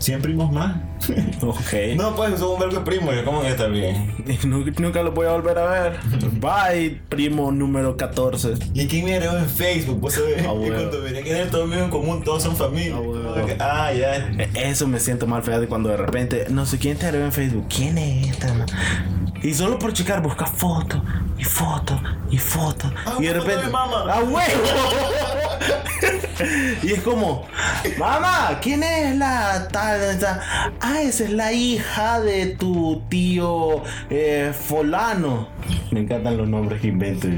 [0.00, 0.76] 100 primos más.
[1.42, 1.96] Ok.
[1.96, 4.12] No, pues son un verbo de primos, yo como que está bien.
[4.78, 5.92] Nunca, lo voy a volver a ver.
[6.40, 8.54] Bye, primo número 14.
[8.74, 10.40] Y aquí me agregó en Facebook, vos sabés.
[10.46, 10.74] Ah, y huevo.
[10.74, 12.96] cuando miren que tienen todo amigos en común, todos son familia.
[12.96, 14.16] Ah, que, ah, ya.
[14.16, 17.32] E- Eso me siento mal, fíjate, cuando de repente, no sé quién te agregó en
[17.32, 17.66] Facebook.
[17.74, 18.54] ¿Quién es esta?
[19.42, 21.00] Y solo por checar, busca fotos
[21.38, 22.00] y fotos
[22.30, 22.92] y fotos.
[23.06, 23.66] Ah, y de repente.
[23.66, 24.04] mi mamá.
[24.06, 24.42] ¡Ah, huevo!
[26.82, 27.46] y es como,
[27.98, 30.18] mamá, ¿quién es la tal?
[30.80, 35.48] Ah, esa es la hija de tu tío eh, Folano.
[35.90, 37.28] Me encantan los nombres que invento.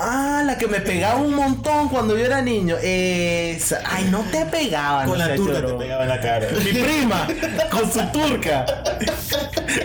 [0.00, 2.76] Ah, la que me pegaba un montón cuando yo era niño.
[2.80, 3.80] Esa.
[3.84, 5.04] Ay, no te pegaba.
[5.04, 5.78] Con no la turca te llorón.
[5.78, 6.46] pegaba en la cara.
[6.64, 7.26] Mi prima,
[7.70, 8.64] con su turca.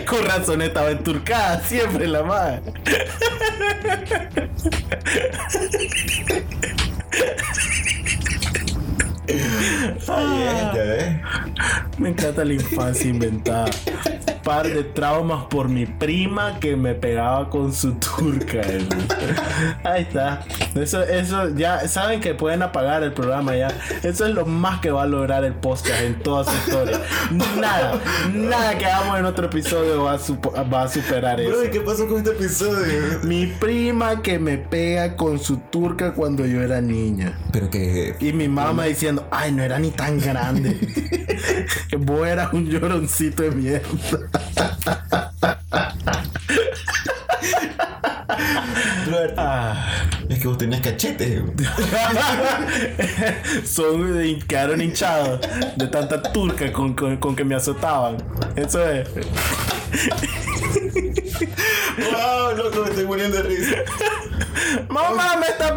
[0.06, 2.62] Con razón estaba enturcada siempre la madre.
[9.28, 11.16] Ay, ya ves.
[11.98, 13.66] Me encanta la infancia inventada.
[14.42, 18.60] Par de traumas por mi prima que me pegaba con su turca.
[18.60, 18.86] eh.
[19.84, 20.44] Ahí está.
[20.74, 23.68] Eso, eso, ya saben que pueden apagar el programa ya.
[24.02, 27.00] Eso es lo más que va a lograr el podcast en toda su historia.
[27.58, 27.98] Nada,
[28.34, 31.50] nada que hagamos en otro episodio va a, supo- va a superar eso.
[31.62, 33.20] Bro, ¿qué pasó con este episodio?
[33.22, 37.38] Mi prima que me pega con su turca cuando yo era niña.
[37.50, 38.14] Pero que.
[38.20, 40.78] Y mi mamá diciendo, ay, no era ni tan grande.
[41.88, 43.88] que vos eras un lloroncito de mierda.
[49.36, 50.04] Ah.
[50.28, 51.42] Es que vos tenías cachetes.
[53.64, 55.40] Son eh, quedaron hinchados
[55.76, 58.16] de tanta turca con, con- con que me azotaban.
[58.56, 59.08] Eso es.
[61.98, 63.76] wow, loco, me estoy muriendo de risa.
[64.88, 65.74] Mamá, me está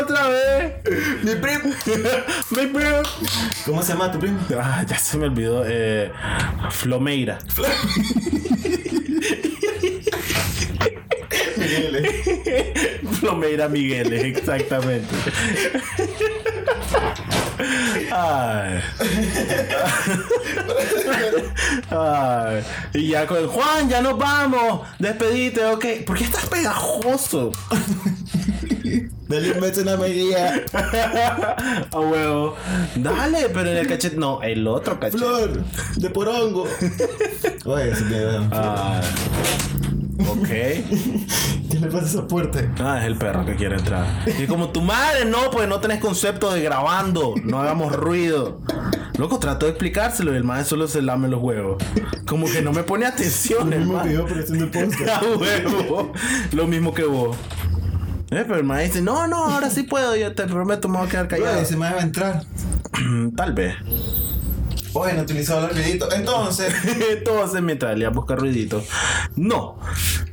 [0.00, 0.74] otra vez.
[1.22, 1.74] Mi primo.
[2.50, 3.02] Mi primo.
[3.64, 4.38] ¿Cómo se llama tu primo?
[4.58, 5.64] Ah, ya se me olvidó.
[5.66, 6.10] Eh,
[6.70, 7.38] Flomeira.
[11.56, 12.06] Miguel.
[13.20, 15.14] Flomeira Migueles, exactamente.
[18.12, 18.80] Ay.
[21.90, 22.64] Ay.
[22.94, 24.86] Y ya con Juan, ya nos vamos.
[24.98, 25.86] Despedite, ok.
[26.06, 27.52] ¿Por qué estás pegajoso?
[29.28, 30.64] Dale un beso a María.
[31.92, 32.54] A huevo.
[32.96, 34.16] Dale, pero en el cachete.
[34.16, 35.18] No, el otro cachete.
[35.18, 35.64] Flor,
[35.96, 36.66] de porongo.
[37.64, 38.48] Oye, se me da.
[38.52, 39.00] Ah,
[40.28, 40.48] ok.
[41.70, 42.60] ¿Qué le pasa a esa puerta?
[42.78, 44.06] Ah, es el perro que quiere entrar.
[44.38, 47.34] Y como tu madre, no, pues no tenés concepto de grabando.
[47.44, 48.60] No hagamos ruido.
[49.18, 51.82] Loco, trato de explicárselo y el maestro solo se lame los huevos.
[52.26, 54.24] Como que no me pone atención, El mismo hermano.
[54.24, 55.22] video, pero podcast.
[55.22, 56.12] A huevo.
[56.52, 57.36] Lo mismo que vos.
[58.30, 61.06] Eh, pero el maestro dice, no, no, ahora sí puedo, yo te prometo, me voy
[61.06, 61.58] a quedar callado.
[61.58, 62.42] Oye, se me va a entrar.
[63.36, 63.76] Tal vez.
[64.94, 66.10] Oye, no he utilizado el ruidito.
[66.12, 66.74] Entonces.
[67.10, 68.82] Entonces, mientras le busca ruidito.
[69.36, 69.78] No.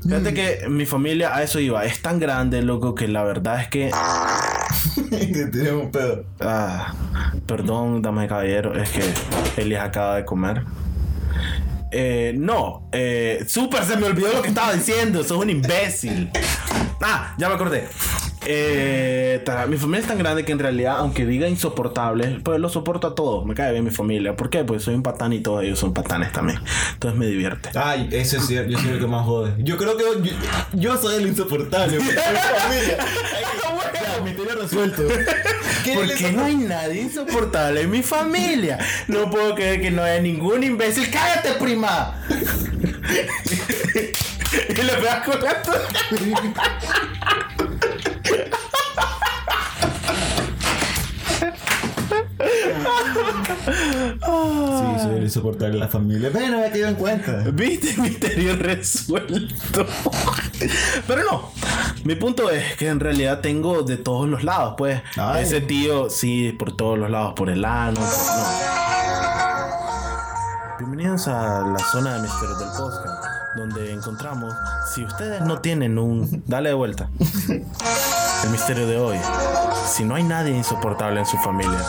[0.01, 1.85] Fíjate que mi familia a eso iba.
[1.85, 3.91] Es tan grande, loco, que la verdad es que.
[5.09, 6.23] que tenemos pedo.
[6.39, 6.93] Ah,
[7.45, 10.63] perdón, damas y caballeros, es que Elias acaba de comer.
[11.95, 16.31] Eh, no, eh, súper se me olvidó lo que estaba diciendo, sos un imbécil.
[16.99, 17.87] Ah, ya me acordé.
[18.45, 23.07] Eh, mi familia es tan grande que en realidad, aunque diga insoportable, pues lo soporto
[23.07, 23.45] a todos.
[23.45, 24.35] Me cae bien mi familia.
[24.35, 24.63] ¿Por qué?
[24.63, 26.59] Pues soy un patán y todos ellos son patanes también.
[26.93, 27.69] Entonces me divierte.
[27.75, 29.53] Ay, eso es cierto, yo soy el que más jode.
[29.59, 30.33] Yo creo que yo,
[30.73, 31.99] yo soy el insoportable.
[31.99, 32.97] mi familia.
[34.23, 35.07] Misterio resuelto.
[35.83, 38.77] ¿Qué ¿Por es qué no hay nadie insoportable en mi familia?
[39.07, 41.09] No puedo creer que no haya ningún imbécil.
[41.11, 42.23] ¡Cállate, prima!
[44.69, 45.61] y le pegas con la
[53.65, 56.29] Sí, soy el insoportable la familia.
[56.33, 57.31] Bueno, me quedado en cuenta.
[57.51, 57.95] ¿Viste?
[58.01, 59.85] Misterio resuelto.
[61.07, 61.51] Pero no.
[62.03, 65.01] Mi punto es que en realidad tengo de todos los lados, pues.
[65.17, 65.43] Ay.
[65.43, 67.99] Ese tío, sí, por todos los lados, por el ano.
[67.99, 68.43] por- no.
[70.79, 73.23] Bienvenidos a la zona de misterios del podcast,
[73.55, 74.53] donde encontramos,
[74.93, 76.43] si ustedes no tienen un...
[76.45, 77.09] Dale de vuelta.
[78.43, 79.17] El misterio de hoy.
[79.87, 81.79] Si no hay nadie insoportable en su familia,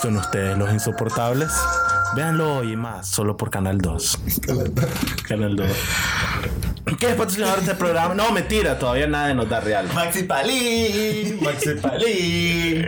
[0.00, 1.50] ¿son ustedes los insoportables?
[2.16, 4.18] Véanlo hoy y más, solo por Canal 2.
[5.28, 5.66] Canal 2.
[6.98, 8.14] ¿Qué es patrocinador de este programa?
[8.14, 9.86] No, mentira, todavía nadie nos da real.
[9.94, 12.82] Maxi Palí, Maxi Palí.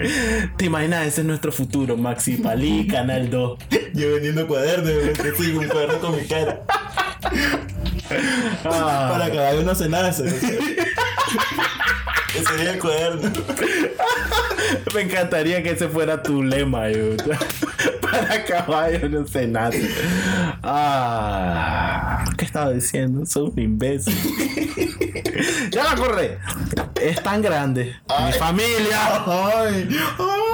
[0.56, 1.06] ¿Te imaginas?
[1.06, 3.58] Ese es nuestro futuro, Maxi Palí, Canal 2.
[3.92, 6.62] Yo vendiendo cuadernos, que sí, un cuaderno con mi cara.
[8.64, 10.24] Ah, Para que vaya uno cenazo.
[10.24, 10.40] Ese
[12.48, 13.30] sería el cuaderno.
[14.94, 17.16] me encantaría que ese fuera tu lema, yo.
[18.00, 19.70] Para caballo no sé nada.
[20.62, 23.24] Ah, ¿qué estaba diciendo?
[23.24, 24.14] Soy un imbécil.
[25.70, 26.38] ya me acordé.
[27.00, 27.94] Es tan grande.
[28.08, 29.24] Mi familia.
[29.26, 30.49] Ay, ay,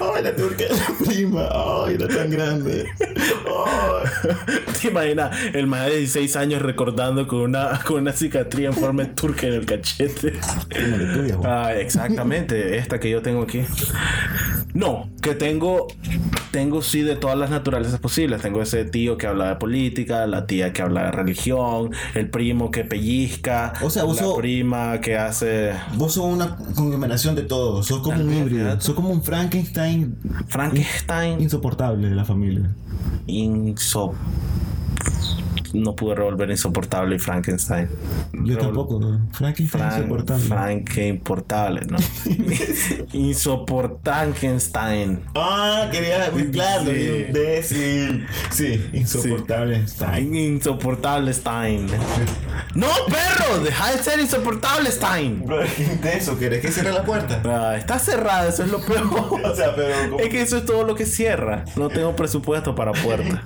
[0.00, 1.48] ay, la turca de la prima.
[1.50, 2.86] Ay, era tan grande.
[3.00, 4.32] Ay.
[4.80, 5.36] ¿Te imaginas?
[5.52, 9.46] El más de 16 años recordando con una, con una cicatriz en forma de turca
[9.46, 10.32] en el cachete.
[11.14, 11.38] Tuya.
[11.44, 13.62] Ah, exactamente, esta que yo tengo aquí.
[14.74, 15.86] No, que tengo,
[16.50, 18.42] tengo sí de todas las naturalezas posibles.
[18.42, 22.72] Tengo ese tío que habla de política, la tía que habla de religión, el primo
[22.72, 27.42] que pellizca, O sea, vos la sos- prima que hace Vos sos una conglomeración de
[27.42, 27.84] todo.
[27.84, 28.80] Sos como un híbrido.
[28.80, 29.83] Sos como un Frankenstein
[30.48, 31.40] Frankenstein.
[31.40, 32.74] Insoportable de la familia.
[33.26, 34.14] inso
[35.74, 37.88] no pude revolver insoportable y Frankenstein.
[38.32, 38.98] Yo Revol- tampoco.
[39.00, 39.20] ¿no?
[39.32, 40.44] Frankenstein Fran- insoportable.
[40.44, 41.98] Frankenportable, ¿no?
[43.12, 45.20] Insoportankenstein.
[45.34, 46.90] Ah, quería mezclarlo.
[46.90, 47.24] Sí.
[47.28, 48.26] Imbécil.
[48.50, 49.86] Sí, insoportable.
[49.88, 50.34] Stein.
[50.34, 51.86] Insoportable Stein.
[52.74, 55.44] No, perro, deja de ser insoportable Stein.
[55.46, 56.36] Bro, qué intenso.
[56.38, 57.40] ¿Querés que cierre la puerta?
[57.44, 59.04] Ah, está cerrada, eso es lo peor.
[59.44, 59.94] O sea, pero.
[60.10, 60.20] ¿cómo?
[60.20, 61.64] Es que eso es todo lo que cierra.
[61.76, 63.42] No tengo presupuesto para puerta.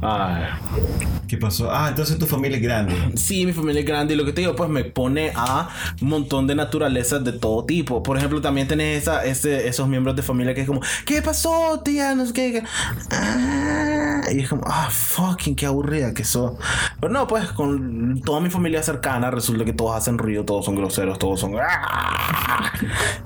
[0.00, 0.44] Ay.
[1.26, 1.70] ¿Qué pasó?
[1.70, 2.94] Ah, entonces tu familia es grande.
[3.16, 5.68] Sí, mi familia es grande y lo que te digo, pues me pone a
[6.00, 8.02] un montón de naturalezas de todo tipo.
[8.02, 11.80] Por ejemplo, también tenés esa, ese, esos miembros de familia que es como, ¿qué pasó,
[11.84, 12.14] tía?
[12.14, 12.62] No sé qué.
[13.10, 16.52] Ah, y es como, ah, fucking, qué aburrida que sos.
[17.00, 20.76] Pero no, pues con toda mi familia cercana resulta que todos hacen ruido, todos son
[20.76, 21.54] groseros, todos son...
[21.60, 22.72] "Ah".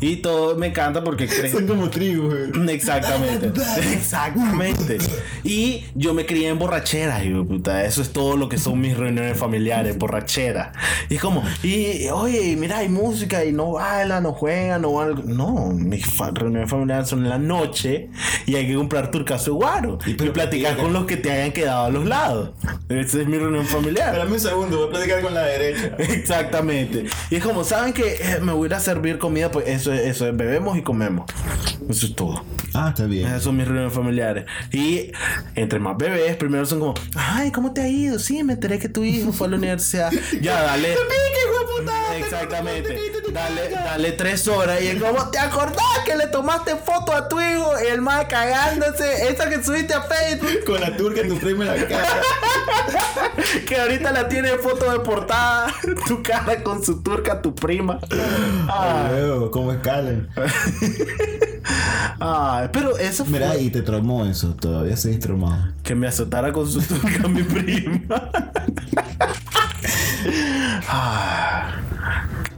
[0.01, 1.29] Y todo me encanta porque...
[1.29, 2.71] cre- Son como tribu, güey.
[2.75, 3.53] Exactamente.
[3.93, 4.99] Exactamente.
[5.45, 7.85] Y yo me crié en borrachera, hijo de puta.
[7.85, 10.73] Eso es todo lo que son mis reuniones familiares, borrachera.
[11.09, 15.23] Y es como, y oye, mira, hay música y no bailan, no juegan, no algo.
[15.25, 18.09] No, mis fa- reuniones familiares son en la noche
[18.47, 20.83] y hay que comprar turcaso guaro y, pero platicar platica.
[20.83, 22.51] con los que te hayan quedado a los lados.
[22.89, 24.09] Esa es mi reunión familiar.
[24.09, 25.95] Espérame un segundo, voy a platicar con la derecha.
[25.99, 27.05] Exactamente.
[27.31, 29.51] Y es como, ¿saben que eh, me voy a ir a servir comida?
[29.51, 31.25] Pues eso es, eso es, bebemos y comemos.
[31.89, 32.45] Eso es todo.
[32.75, 33.27] Ah, está bien.
[33.27, 34.45] Esas son mis reuniones familiares.
[34.73, 35.11] Y
[35.55, 38.19] entre más bebés, primero son como, ay, ¿cómo te ha ido?
[38.19, 40.13] Sí, me enteré que tu hijo fue a la universidad.
[40.41, 40.97] Ya, dale.
[42.17, 42.99] Exactamente.
[43.33, 44.81] Dale, dale tres horas.
[44.83, 47.73] Y es como, ¿te acordás que le tomaste foto a tu hijo?
[47.83, 49.29] Y el más cagándose.
[49.29, 50.65] Esa que subiste a Facebook.
[50.67, 52.23] Con la turca tu prima en la cara.
[53.67, 55.73] Que ahorita la tiene foto de portada.
[56.07, 57.99] Tu cara con su turca, tu prima.
[58.69, 60.29] Ah, luego, ¿cómo escalan?
[62.21, 63.35] Ay, pero eso fue.
[63.35, 65.73] Mira, y te traumó eso, todavía seguís traumado.
[65.83, 68.01] Que me azotara con su turca mi prima.
[70.89, 71.73] Ah.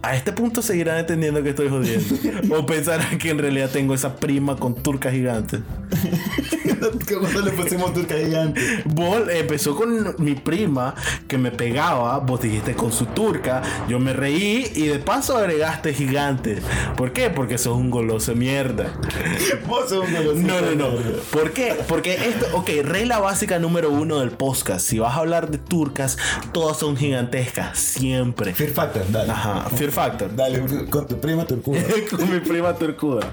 [0.05, 2.14] A este punto seguirán entendiendo que estoy jodiendo.
[2.55, 5.61] O pensarán que en realidad tengo esa prima con turca gigante.
[7.21, 8.61] Cuando le pusimos turca gigante.
[8.85, 10.95] Vos empezó con mi prima
[11.27, 15.95] que me pegaba, vos dijiste con su turca, yo me reí y de paso agregaste
[15.95, 16.59] gigante.
[16.97, 17.31] ¿Por qué?
[17.31, 18.93] Porque sos un goloso mierda.
[19.67, 20.47] Vos sos un golosito.
[20.47, 21.01] No, no, no.
[21.31, 21.75] ¿Por qué?
[21.88, 24.87] Porque esto, ok, regla básica número uno del podcast.
[24.87, 26.19] Si vas a hablar de turcas,
[26.53, 28.55] todas son gigantescas, siempre.
[28.55, 29.31] Fear Factor, dale.
[29.31, 30.35] Ajá, Fear Factor.
[30.35, 31.80] Dale, con tu prima turcuda.
[32.11, 33.26] Con mi prima turcuda.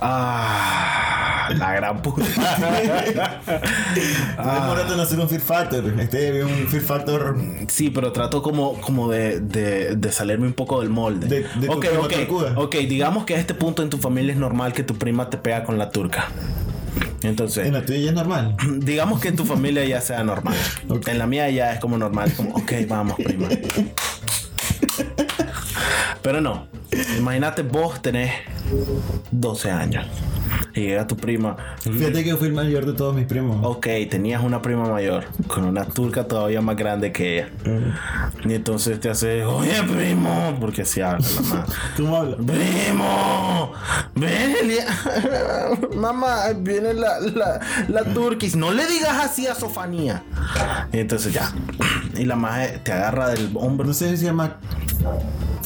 [0.00, 2.24] Ah, la gran puta.
[4.36, 5.84] Demórate en hacer un Fear Factor.
[6.00, 7.36] Este es un Fear Factor.
[7.68, 11.26] Sí, pero trato como, como de, de, de salirme un poco del molde.
[11.26, 12.12] De- de tu ok, prima ok.
[12.12, 12.52] turcuda.
[12.56, 15.38] Ok, digamos que a este punto en tu familia es normal que tu prima te
[15.38, 16.28] pega con la turca.
[17.22, 18.56] Entonces, En la tuya ya es normal.
[18.78, 20.56] digamos que en tu familia ya sea normal.
[20.88, 21.08] Ok.
[21.08, 23.48] En la mía ya es como normal, como, ok, vamos, prima.
[26.28, 26.66] Pero no,
[27.16, 28.30] imagínate vos tenés
[29.30, 30.04] 12 años.
[30.74, 31.56] Y llega tu prima.
[31.80, 33.64] Fíjate que yo fui el mayor de todos mis primos.
[33.64, 37.48] Ok, tenías una prima mayor con una turca todavía más grande que ella.
[38.44, 41.66] Y entonces te hace, oye primo, porque así habla la mamá.
[41.96, 42.40] ¿Cómo hablas?
[42.46, 43.72] Primo,
[44.14, 44.54] ven,
[45.98, 48.54] mamá, viene la, la, la turquis.
[48.54, 50.22] No le digas así a Sofanía.
[50.92, 51.50] Y entonces ya.
[52.18, 53.86] Y la maje te agarra del hombro.
[53.86, 54.58] No sé si se llama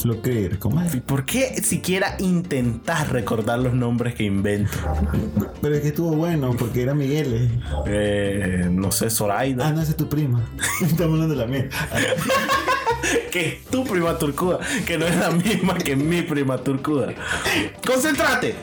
[0.03, 0.59] Flocreer.
[0.59, 0.93] ¿Cómo es?
[0.95, 4.77] ¿Y ¿Por qué siquiera intentas recordar los nombres que invento?
[5.61, 7.33] Pero es que estuvo bueno porque era Miguel.
[7.33, 7.61] eh.
[7.87, 9.67] Eh, no sé, Zoraida.
[9.67, 10.43] Ah, no, esa es tu prima.
[10.81, 11.69] Estamos hablando de la mía.
[13.31, 17.13] que es tu prima turcuda, que no es la misma que mi prima turcuda.
[17.87, 18.55] ¡Concéntrate!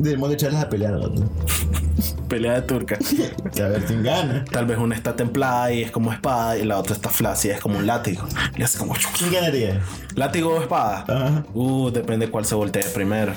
[0.00, 1.30] Debemos de echarlas a pelear, vato.
[2.28, 2.98] Pelea de turca.
[3.62, 4.44] A ver quién gana.
[4.50, 7.60] Tal vez una está templada y es como espada y la otra está flácida, es
[7.60, 8.26] como un látigo.
[8.56, 8.94] Y hace como...
[9.18, 9.82] ¿Quién ganaría?
[10.14, 11.04] ¿Látigo o espada?
[11.06, 11.44] Ajá.
[11.52, 13.32] Uh, depende cuál se voltee primero.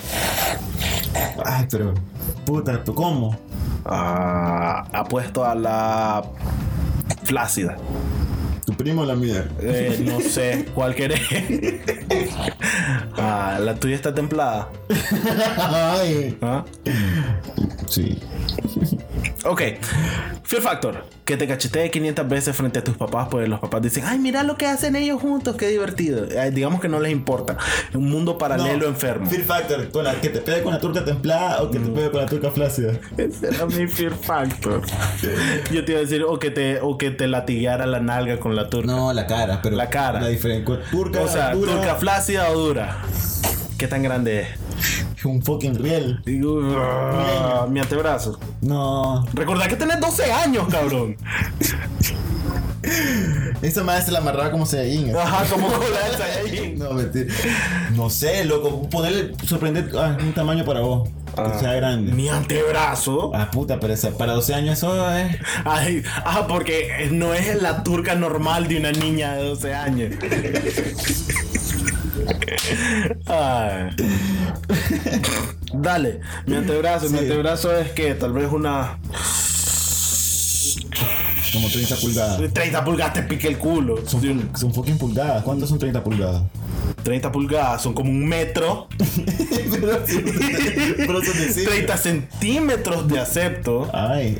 [1.43, 1.93] Ay, pero.
[2.45, 3.37] Puta, ¿tú cómo?
[3.83, 6.23] Ah, apuesto a la
[7.23, 7.75] flácida.
[8.65, 9.47] ¿Tu primo o la mía?
[9.61, 11.19] Eh, no sé cuál querés.
[13.17, 14.69] ah, la tuya está templada.
[15.57, 16.37] Ay.
[16.41, 16.63] ¿Ah?
[17.89, 18.19] Sí.
[19.45, 19.61] Ok,
[20.43, 24.05] Fear Factor, que te cachetee 500 veces frente a tus papás, pues los papás dicen,
[24.05, 26.25] ay, mira lo que hacen ellos juntos, qué divertido.
[26.25, 27.57] Eh, digamos que no les importa.
[27.93, 29.29] Un mundo paralelo No, enfermo.
[29.29, 32.11] Fear Factor, con la, que te pegue con la turca templada o que te pegue
[32.11, 32.93] con la turca flácida.
[33.17, 34.81] Ese era mi Fear Factor.
[35.71, 38.55] Yo te iba a decir, o que te, o que te latigueara la nalga con
[38.55, 38.87] la turca.
[38.87, 39.75] No, la cara, pero.
[39.75, 40.21] La cara.
[40.21, 40.79] La diferencia.
[40.89, 43.01] Turca, o sea, dura, turca flácida o dura.
[43.77, 44.47] ¿Qué tan grande es?
[45.25, 46.21] Un fucking riel.
[46.25, 48.39] Digo, ah, mi antebrazo.
[48.61, 49.25] No.
[49.33, 51.15] Recordá que tenés 12 años, cabrón.
[53.61, 55.15] Esa madre se la amarraba como Saiyajin.
[55.15, 56.77] Ajá, como cola de Saiyajin.
[56.79, 57.33] No, mentira.
[57.95, 58.89] No sé, loco.
[58.89, 59.31] Ponerle.
[59.45, 59.89] Sorprender.
[59.97, 61.09] Ah, un tamaño para vos.
[61.37, 61.51] Ah.
[61.53, 62.11] Que sea grande.
[62.11, 63.31] Mi antebrazo.
[63.33, 65.37] Ah, puta, pero esa- para 12 años eso es.
[65.63, 70.13] Ay, ah, porque no es la turca normal de una niña de 12 años.
[73.27, 73.89] Ay.
[75.73, 78.99] Dale, mi antebrazo, mi antebrazo es que tal vez una
[81.53, 82.53] Como 30 pulgadas.
[82.53, 84.07] 30 pulgadas te pique el culo.
[84.07, 85.43] Son, son fucking pulgadas.
[85.43, 86.43] ¿Cuántas son 30 pulgadas?
[87.03, 88.87] 30 pulgadas son como un metro.
[89.71, 89.99] pero,
[90.97, 91.71] pero eso te sirve.
[91.71, 94.37] 30 centímetros de acepto, Ay,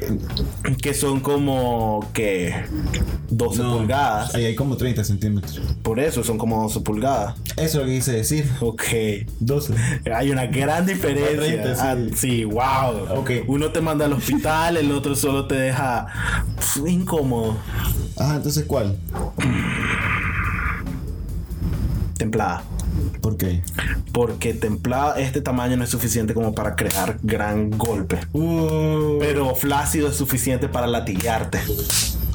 [0.82, 2.56] que son como que
[3.30, 3.78] 12 no.
[3.78, 4.34] pulgadas.
[4.36, 5.62] Ahí hay como 30 centímetros.
[5.82, 7.36] Por eso son como 12 pulgadas.
[7.58, 8.50] Eso es lo que quise decir.
[8.62, 8.84] Ok.
[9.40, 9.74] 12.
[10.14, 11.64] Hay una gran diferencia.
[11.64, 11.82] 30, sí.
[11.84, 13.20] Ah, sí, wow.
[13.20, 13.32] Ok.
[13.48, 16.08] Uno te manda al hospital, el otro solo te deja
[17.04, 17.58] incómodo.
[18.18, 18.98] Ajá, entonces ¿cuál?
[22.18, 22.64] Templada.
[23.22, 23.62] ¿Por qué?
[24.12, 28.20] Porque templada, este tamaño no es suficiente como para crear gran golpe.
[28.34, 31.60] Uh, Pero flácido es suficiente para latillarte.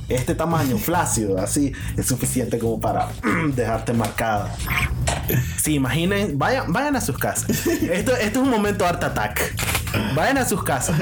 [0.09, 3.11] Este tamaño flácido, así, es suficiente como para
[3.55, 4.49] dejarte marcado.
[5.63, 7.67] Sí, imaginen, vayan, vayan a sus casas.
[7.67, 9.55] Esto, esto es un momento art attack.
[10.15, 11.01] Vayan a sus casas.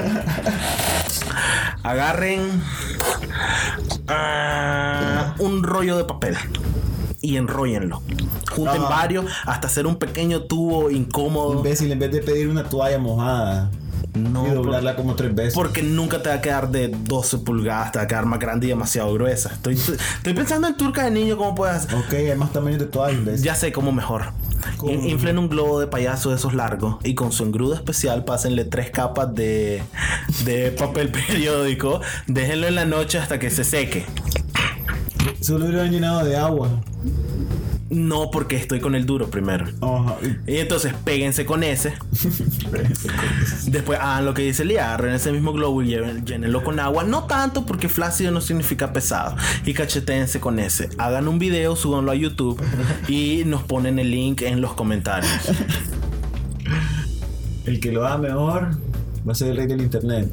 [1.83, 2.61] Agarren
[4.07, 6.37] ah, un rollo de papel
[7.21, 8.01] y enróllenlo.
[8.51, 8.89] Junten Ajá.
[8.89, 11.53] varios hasta hacer un pequeño tubo incómodo.
[11.53, 13.69] imbécil, en vez de pedir una toalla mojada
[14.17, 15.53] No, y doblarla como tres veces.
[15.53, 18.67] Porque nunca te va a quedar de 12 pulgadas, te va a quedar más grande
[18.67, 19.49] y demasiado gruesa.
[19.53, 21.95] Estoy, estoy pensando en turca de niño, cómo puedes hacer.
[21.95, 23.43] Ok, hay más tamaños de toalla, imbécil.
[23.43, 24.25] Ya sé cómo mejor.
[24.83, 28.91] Inflen un globo de payaso de esos largos y con su engrudo especial pásenle tres
[28.91, 29.81] capas de,
[30.45, 32.01] de papel periódico.
[32.27, 34.05] Déjenlo en la noche hasta que se seque.
[35.41, 36.69] Solo lo hubieran llenado de agua.
[37.89, 39.65] No, porque estoy con el duro primero.
[39.81, 40.17] Ajá.
[40.45, 41.93] y- entonces péguense con ese.
[43.67, 45.95] Después hagan lo que dice Lía, agarren ese mismo globo y
[46.25, 47.03] llénenlo con agua.
[47.05, 49.35] No tanto porque flácido no significa pesado.
[49.65, 50.89] Y cachetéense con ese.
[50.97, 52.61] Hagan un video, súbanlo a YouTube
[53.07, 55.31] y nos ponen el link en los comentarios.
[57.65, 58.69] El que lo haga mejor
[59.27, 60.29] va a ser el rey del internet.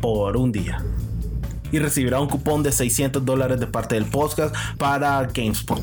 [0.00, 0.82] Por un día.
[1.72, 5.80] Y recibirá un cupón de 600 dólares de parte del podcast para GameSpot.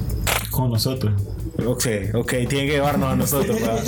[0.51, 1.13] Con nosotros.
[1.65, 3.59] Ok, ok, tienen que llevarnos a nosotros.
[3.59, 3.83] ¿verdad?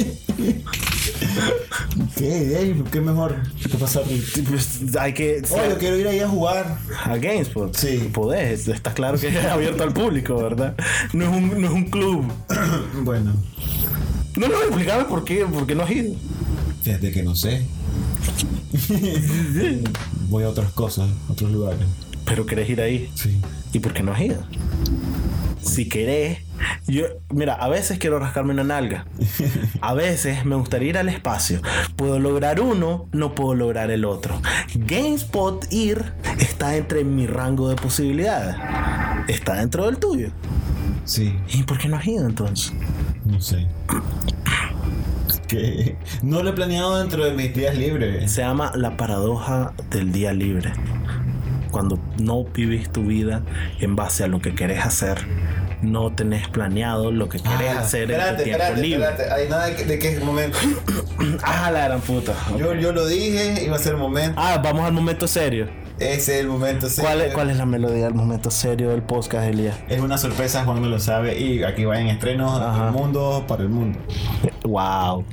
[2.15, 2.84] ¿Qué?
[2.91, 3.36] ¿Qué mejor?
[3.62, 4.02] ¿Qué pasa?
[4.49, 5.41] Pues, hay que...
[5.49, 6.78] Oh, yo quiero ir ahí a jugar.
[7.04, 7.76] A GameSpot.
[7.76, 8.10] Sí.
[8.13, 10.76] Podés, está claro que es abierto al público, ¿verdad?
[11.12, 12.32] No es un, no es un club.
[13.04, 13.34] Bueno,
[14.38, 16.13] No, no, explícame por qué, por qué no has ido.
[16.84, 17.65] fíjate que no sé.
[20.30, 21.80] Voy a otras cosas, a otros lugares.
[22.26, 23.10] Pero querés ir ahí.
[23.15, 23.38] Sí.
[23.73, 24.38] ¿Y por qué no has ido?
[25.63, 26.39] Si querés,
[26.88, 29.06] yo, mira, a veces quiero rascarme una nalga.
[29.82, 31.62] A veces me gustaría ir al espacio.
[31.96, 34.40] Puedo lograr uno, no puedo lograr el otro.
[34.75, 38.56] GameSpot ir está entre mi rango de posibilidades.
[39.27, 40.29] Está dentro del tuyo.
[41.06, 42.73] Sí, ¿Y por qué no has ido entonces?
[43.25, 43.67] no sé.
[45.48, 48.31] Que no lo he planeado dentro de mis días libres.
[48.31, 50.71] Se llama la paradoja del día libre.
[51.71, 53.42] Cuando no vivís tu vida
[53.79, 55.17] en base a lo que querés hacer,
[55.84, 59.04] no tenés planeado lo que querés Ah, hacer en tu espérate, tiempo espérate, libre.
[59.10, 59.34] espérate.
[59.34, 60.58] Hay nada de, que- de qué momento.
[61.44, 62.34] Ah, la gran puta.
[62.58, 64.40] Yo, yo lo dije, iba a ser el momento.
[64.42, 65.67] Ah, vamos al momento serio.
[66.00, 66.90] Ese es el momento.
[66.90, 67.02] sí.
[67.02, 69.77] ¿Cuál, es, ¿Cuál es la melodía del momento serio del podcast, Elías?
[69.90, 71.40] Es una sorpresa, Juan no lo sabe.
[71.40, 74.00] Y aquí va en estrenos del mundo para el mundo.
[74.65, 75.23] Wow.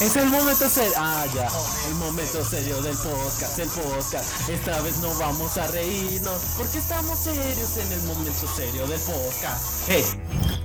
[0.00, 0.92] Es el momento serio.
[0.96, 1.46] Ah, ya.
[1.90, 4.48] El momento serio del podcast, el podcast.
[4.48, 9.84] Esta vez no vamos a reírnos porque estamos serios en el momento serio del podcast.
[9.88, 10.04] ¡Hey!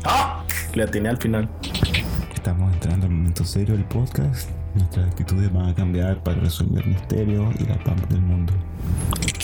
[0.05, 0.41] ¡Ah!
[0.73, 1.49] Le atiné al final.
[2.33, 4.49] Estamos entrando al momento serio del podcast.
[4.73, 8.53] Nuestras actitudes van a cambiar para resolver misterios y la paz del mundo.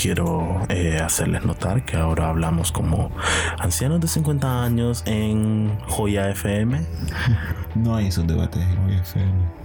[0.02, 3.12] Quiero eh, hacerles notar que ahora hablamos como
[3.60, 6.80] ancianos de 50 años en Joya FM.
[7.76, 9.61] No hay esos debates en Hoy FM.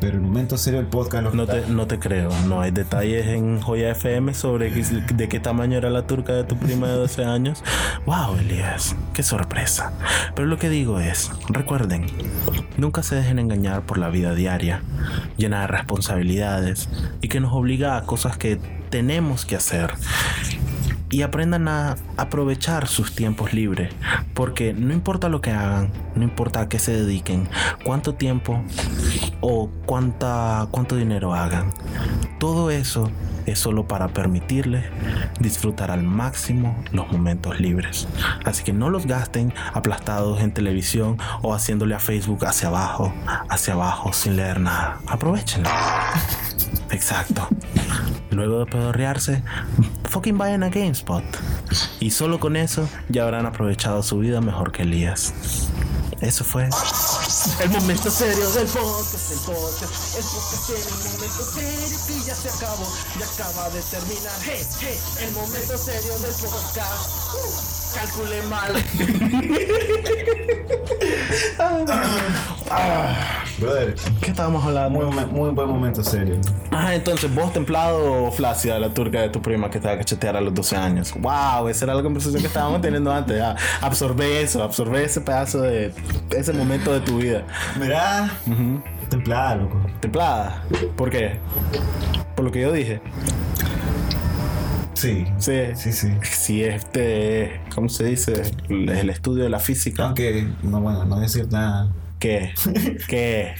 [0.00, 3.60] Pero el momento serio del podcast No te, no te creo, no hay detalles en
[3.60, 7.24] Joya FM sobre qué- de qué tamaño era la turca de tu prima de 12
[7.24, 7.64] años.
[8.06, 9.92] Wow, Elías, qué sorpresa.
[10.36, 12.06] Pero lo que digo es, recuerden,
[12.76, 14.82] nunca se dejen engañar por la vida diaria,
[15.36, 16.88] llena de responsabilidades
[17.20, 19.90] y que nos obliga a cosas que tenemos que hacer.
[21.10, 23.92] Y aprendan a aprovechar sus tiempos libres,
[24.34, 27.48] porque no importa lo que hagan, no importa a qué se dediquen,
[27.84, 28.62] cuánto tiempo
[29.40, 31.72] o cuánta, cuánto dinero hagan.
[32.38, 33.10] Todo eso
[33.46, 34.84] es solo para permitirles
[35.40, 38.06] disfrutar al máximo los momentos libres.
[38.44, 43.12] Así que no los gasten aplastados en televisión o haciéndole a Facebook hacia abajo,
[43.48, 44.98] hacia abajo sin leer nada.
[45.06, 45.70] Aprovechenlo.
[46.90, 47.48] Exacto.
[48.30, 49.42] Luego de pedorrearse,
[50.04, 51.24] fucking vayan a GameSpot.
[52.00, 55.32] Y solo con eso ya habrán aprovechado su vida mejor que Elías.
[56.20, 61.98] Eso fue el momento serio del podcast, el podcast, el podcast serio, el momento serio
[62.08, 62.88] que ya se acabó,
[63.20, 64.32] ya acaba de terminar.
[64.44, 67.34] Hey, hey, el momento serio del podcast.
[67.34, 68.72] Uh, calculé mal.
[73.58, 74.90] Brother, ¿Qué estábamos hablando?
[75.00, 76.36] muy, muy buen momento serio.
[76.70, 79.98] Ah, entonces vos templado o flácida la turca de tu prima que te va a
[79.98, 81.12] cachetear a los 12 años.
[81.18, 83.40] Wow, esa era la conversación que estábamos teniendo antes.
[83.40, 85.92] Ah, absorbe eso, absorbe ese pedazo de
[86.30, 87.42] ese momento de tu vida.
[87.80, 88.30] Mirá,
[89.08, 89.80] templada, loco.
[90.00, 90.62] Templada.
[90.96, 91.38] ¿Por qué?
[92.36, 93.00] Por lo que yo dije.
[94.98, 95.52] Sí, Sí.
[95.74, 96.08] sí, sí.
[96.22, 98.42] Si este, ¿cómo se dice?
[98.68, 100.06] El estudio de la física.
[100.06, 101.88] Aunque, no, bueno, no voy a decir nada.
[102.18, 102.52] ¿Qué?
[103.06, 103.54] ¿Qué?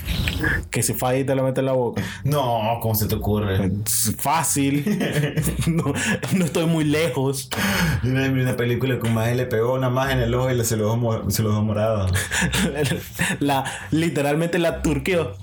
[0.70, 2.02] Que si falla y te lo mete en la boca.
[2.24, 3.70] No, ¿cómo se te ocurre?
[3.86, 4.84] Es Fácil.
[5.68, 5.92] No,
[6.36, 7.50] no estoy muy lejos.
[8.02, 10.76] Yo una película con más le pegó una más en el ojo y le- se
[10.76, 12.06] lo dejó, mo- se lo dejó morado.
[13.40, 15.34] La, literalmente la turqueó.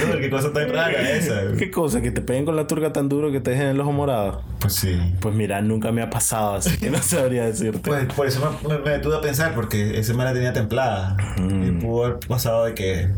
[0.00, 1.42] Brother, qué cosa tan rara esa.
[1.58, 2.00] ¿Qué cosa?
[2.00, 4.42] Que te peguen con la turca tan duro que te dejen el ojo morado.
[4.60, 4.96] Pues sí.
[5.20, 7.80] Pues mira, nunca me ha pasado, así que no sabría decirte.
[7.80, 10.99] Pues por eso me, me, me detuve a pensar, porque ese me la tenía templada.
[11.38, 13.08] Y pudo haber pasado de que.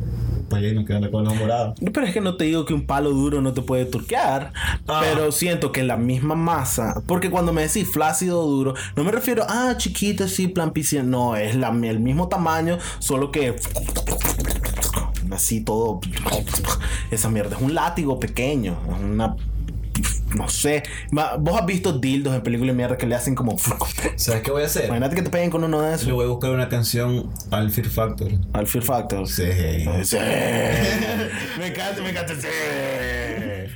[0.49, 1.79] Pues no quedan con los morados.
[1.81, 4.53] Pero es que no te digo que un palo duro no te puede turquear,
[4.87, 5.01] Ah.
[5.03, 9.13] pero siento que la misma masa, porque cuando me decís flácido o duro, no me
[9.13, 13.57] refiero a ah, chiquito, sí, plan piscina, no, es la, el mismo tamaño, solo que
[15.31, 16.01] así todo,
[17.11, 19.37] esa mierda es un látigo pequeño, es una,
[20.37, 23.57] no sé, vos has visto dildos en películas de mierda que le hacen como,
[24.17, 24.87] ¿Sabes qué voy a hacer?
[24.87, 27.71] imagínate que te peguen con uno de Le esos, voy a buscar una canción al
[27.71, 28.29] Fear Factor.
[28.53, 29.29] al Fear Factor.
[29.29, 29.45] Sí.
[30.03, 30.17] Sí.
[31.59, 32.35] me encanta, me encanta.
[32.35, 32.49] Sí.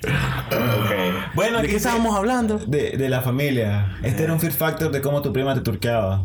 [0.06, 1.34] Ok.
[1.34, 2.58] Bueno, ¿de aquí qué estábamos hablando?
[2.58, 3.96] De, de la familia.
[4.02, 6.22] Este era un Fear Factor de cómo tu prima te turqueaba.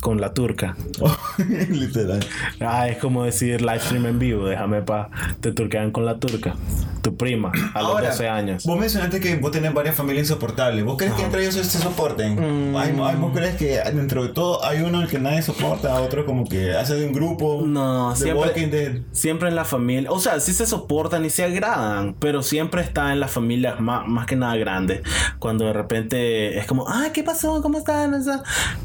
[0.00, 0.76] Con la turca.
[1.68, 2.20] Literal.
[2.60, 4.46] Ah, es como decir live stream en vivo.
[4.46, 5.10] Déjame pa.
[5.40, 6.54] Te turquean con la turca.
[7.02, 8.64] Tu prima, a los 12 años.
[8.64, 10.84] Vos mencionaste que vos tenés varias familias insoportables.
[10.84, 12.72] ¿Vos crees que entre ellos se, soporten?
[12.72, 12.76] Mm.
[12.76, 16.26] Ay, ay, ¿Vos crees que dentro de todo hay uno al que nadie soporta, otro
[16.26, 17.62] como que hace de un grupo?
[17.64, 19.02] No, siempre-.
[19.12, 23.12] Siempre en la familia, o sea, sí se soportan y se agradan, pero siempre está
[23.12, 25.00] en las familias más, más que nada grandes.
[25.38, 27.62] Cuando de repente es como, ay, ¿qué pasó?
[27.62, 28.12] ¿Cómo están?
[28.12, 28.42] Esa-".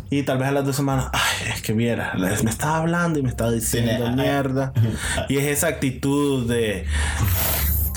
[0.10, 3.29] Y tal vez a las dos ay, es que viera, me estaba hablando y me
[3.29, 4.73] estaba diciendo mierda.
[5.29, 6.86] Y es esa actitud de,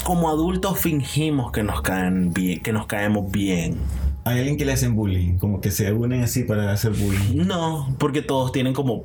[0.04, 3.76] como adultos fingimos que nos caen bien, que nos caemos bien.
[4.24, 7.46] Hay alguien que le hacen bullying, como que se unen así para hacer bullying.
[7.46, 9.04] No, porque todos tienen como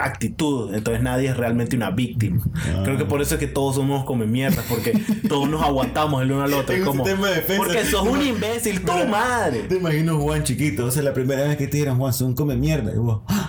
[0.00, 2.42] actitud, entonces nadie es realmente una víctima.
[2.54, 2.82] Ah.
[2.84, 4.92] Creo que por eso es que todos somos como mierda, porque
[5.28, 6.74] todos nos aguantamos el uno al otro.
[6.84, 7.62] Como, sistema de defensa.
[7.64, 9.60] porque sos un imbécil, tu Mira, madre.
[9.60, 12.56] Te imagino Juan chiquito, o sea, la primera vez que te dijeron Juan Son come
[12.56, 12.92] mierda.
[12.92, 13.48] Y vos, "Ah,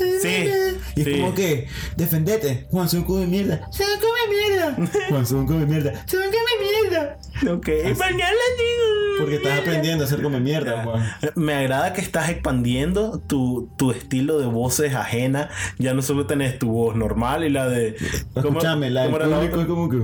[0.00, 0.50] eh, Sí,
[0.96, 1.20] Y es sí.
[1.20, 1.66] como que,
[1.96, 3.68] defendete, Juan Son come mierda.
[3.70, 5.00] Son come mierda.
[5.10, 5.92] Juan Son come mierda.
[6.06, 7.18] Son come mierda.
[7.50, 7.68] Ok,
[7.98, 9.18] mañana digo.
[9.18, 11.04] Porque estás aprendiendo a hacer come mierda, Juan.
[11.34, 15.48] Me agrada que estás expandiendo tu, tu estilo de voces ajena.
[15.78, 17.96] Ya no solo tenés tu voz normal y la de.
[18.34, 19.96] ¿cómo- Escúchame, la del era la público es como que,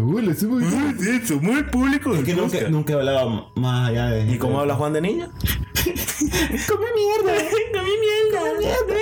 [1.05, 2.13] Sí, somos el público.
[2.15, 4.33] Es que nunca, nunca hablaba más allá de.
[4.33, 5.31] ¿Y cómo habla Juan de niño?
[5.85, 7.35] Come mierda.
[7.73, 8.95] Come mierda.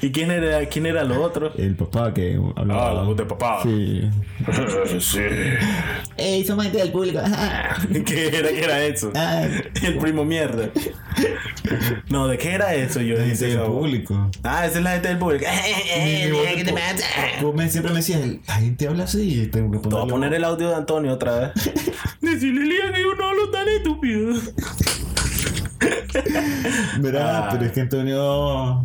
[0.00, 1.52] ¿Y quién era, quién era lo otro?
[1.56, 2.94] El papá que Ah, hablaba.
[2.94, 3.60] la voz de papá.
[3.62, 4.02] Sí.
[5.00, 5.20] sí.
[6.16, 7.20] Ey, somos gente del público.
[8.06, 9.10] ¿Qué era, qué era eso?
[9.14, 9.46] Ah,
[9.82, 10.68] El primo mierda.
[12.08, 13.00] No, ¿de qué era eso?
[13.00, 14.30] Yo la gente hice del público.
[14.42, 15.44] Ah, esa es la gente del público.
[17.42, 19.48] Vos me- siempre me decías, la gente habla así.
[19.52, 21.50] Tengo que Te voy a poner el audio de Antonio otra vez.
[22.20, 24.34] Decirle Lía que yo no hablo tan estúpido.
[27.00, 27.48] Verá, Ah.
[27.52, 28.84] pero es que Antonio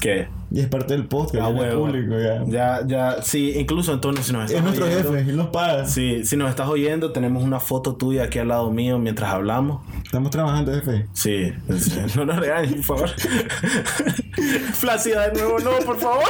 [0.00, 0.26] ¿Qué?
[0.52, 2.44] Ya es parte del podcast, Ah, ya es público ya.
[2.46, 5.86] Ya, ya, sí, incluso Antonio, si nos estás Es nuestro oyendo- jefe, él nos paga.
[5.86, 9.80] Sí, si nos estás oyendo, tenemos una foto tuya aquí al lado mío mientras hablamos.
[10.04, 11.06] Estamos trabajando, jefe.
[11.12, 13.10] Sí, sí, no nos regañes, por favor.
[14.74, 16.24] Flácida de nuevo, no, por favor.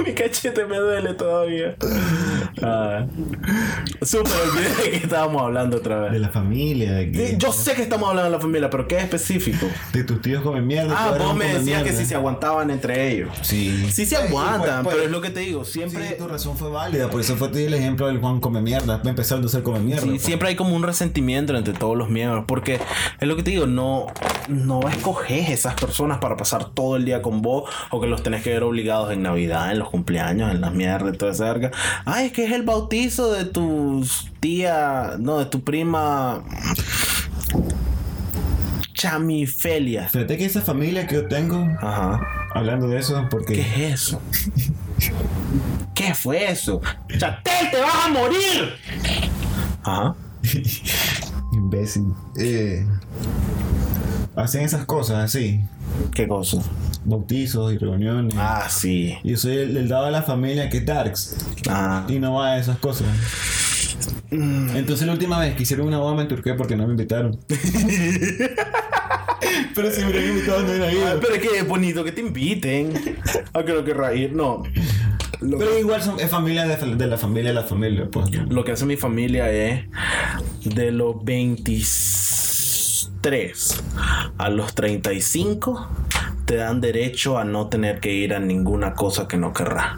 [0.06, 1.76] Mi cachete me duele todavía.
[2.62, 3.06] Ah.
[4.02, 6.20] Súper olvidé de que estábamos hablando otra De vez.
[6.20, 9.04] la familia, de, que, Yo sé que estamos hablando de la familia, pero ¿qué es
[9.04, 9.66] específico?
[9.92, 10.94] de tus tíos comen mierda.
[10.96, 13.30] Ah, vos me decías que si se aguantaban entre ellos.
[13.42, 13.86] Sí.
[13.90, 16.08] Sí se Sí, aguantan, pues, pues, pero es lo que te digo, siempre...
[16.08, 19.46] Sí, tu razón fue válida, por eso fue el ejemplo del Juan come mierda, empezando
[19.46, 20.02] a ser come mierda.
[20.02, 20.22] Sí, pues.
[20.22, 22.80] siempre hay como un resentimiento entre todos los miembros, porque
[23.20, 24.06] es lo que te digo, no,
[24.48, 28.42] no escoges esas personas para pasar todo el día con vos o que los tenés
[28.42, 31.70] que ver obligados en Navidad, en los cumpleaños, en las mierdas toda esa verga.
[32.04, 34.06] Ay, es que es el bautizo de tu
[34.40, 36.42] tía, no, de tu prima
[38.94, 40.08] Chamifelia.
[40.08, 42.20] Fíjate que esa familia que yo tengo, Ajá.
[42.54, 44.20] hablando de eso, porque ¿Qué es eso?
[45.94, 46.80] ¿Qué fue eso?
[47.18, 48.74] ¡Chatel, te vas a morir!
[49.82, 50.14] Ajá.
[51.52, 52.86] imbécil, eh,
[54.36, 55.60] hacen esas cosas así,
[56.14, 56.58] ¿Qué cosa?
[57.04, 58.34] Bautizos y reuniones.
[58.36, 59.16] Ah, sí.
[59.24, 61.36] Yo soy el, el dado de la familia que es Darks
[61.68, 62.04] Ah.
[62.08, 63.06] y no va a esas cosas.
[64.30, 67.38] Entonces la última vez que hicieron una boda me turqué porque no me invitaron.
[69.74, 71.20] Pero si me hubieran invitado no hubiera Ah, ido.
[71.20, 72.92] pero es que es bonito que te inviten.
[73.52, 74.32] Ah, creo que reír.
[74.32, 74.62] No.
[75.40, 78.30] Lo, Pero igual son, es familia de, de la familia de la familia, pues.
[78.48, 79.84] lo que hace mi familia es
[80.64, 83.82] de los 23
[84.38, 85.88] a los 35
[86.50, 89.96] te dan derecho a no tener que ir a ninguna cosa que no querrás.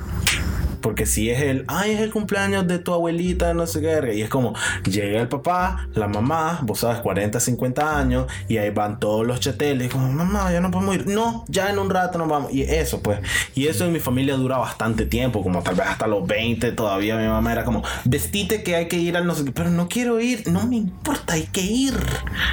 [0.82, 4.20] Porque si es el, ay, es el cumpleaños de tu abuelita, no sé qué, y
[4.20, 4.52] es como,
[4.84, 9.40] llega el papá, la mamá, vos sabes, 40, 50 años, y ahí van todos los
[9.40, 11.06] chateles, como, mamá, ya no podemos ir.
[11.06, 12.52] No, ya en un rato nos vamos.
[12.52, 13.20] Y eso, pues,
[13.54, 17.16] y eso en mi familia dura bastante tiempo, como tal vez hasta los 20 todavía
[17.16, 19.88] mi mamá era como, vestite que hay que ir al no sé qué, pero no
[19.88, 21.94] quiero ir, no me importa, hay que ir.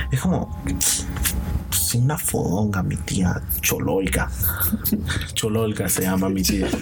[0.09, 0.57] Es como,
[1.91, 4.29] pues, una fodonga, mi tía Chololca.
[5.33, 6.67] Chololca se llama mi tía.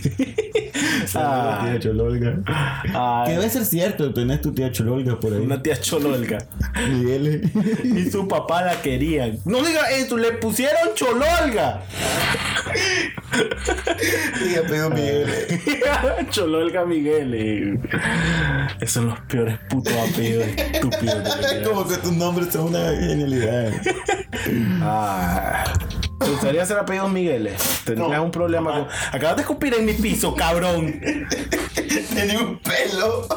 [1.16, 3.24] Ah, tía Chololga.
[3.26, 5.40] Que debe ser cierto, tenés tu tía Chololga por ahí.
[5.40, 6.38] una tía Chololca.
[6.90, 7.50] Miguel.
[7.84, 9.40] Y su papá la querían.
[9.46, 11.84] No diga eso, le pusieron Chololga.
[14.46, 15.30] Y apellido Miguel.
[16.30, 17.34] Chololga Miguel.
[17.34, 17.80] eh.
[18.80, 21.38] Esos son los peores putos apellidos estúpidos.
[21.68, 23.72] Como que tus nombres son una genialidad.
[24.82, 24.97] Ah.
[26.20, 27.62] ¿Te gustaría ser apellidos Migueles?
[27.86, 28.88] Tendrías un problema con.
[29.12, 31.00] Acabas de escupir en mi piso, cabrón.
[32.14, 33.28] Tenía un pelo.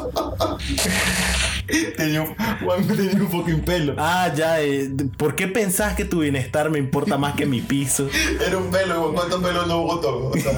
[1.97, 2.35] tenía un,
[2.65, 3.95] Juan tenía un fucking pelo.
[3.99, 4.61] Ah, ya.
[4.61, 8.09] eh, ¿Por qué pensás que tu bienestar me importa más que mi piso?
[8.45, 9.13] Era un pelo.
[9.13, 10.29] ¿Cuántos pelos no botó?
[10.29, 10.53] O sea,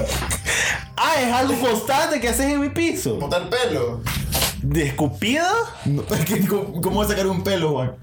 [0.95, 3.15] Ah, es algo constante que haces en mi piso.
[3.15, 4.01] botar pelo.
[4.61, 5.45] ¿De escupido?
[5.85, 6.03] No,
[6.49, 7.95] ¿cómo, ¿Cómo vas a sacar un pelo, Juan?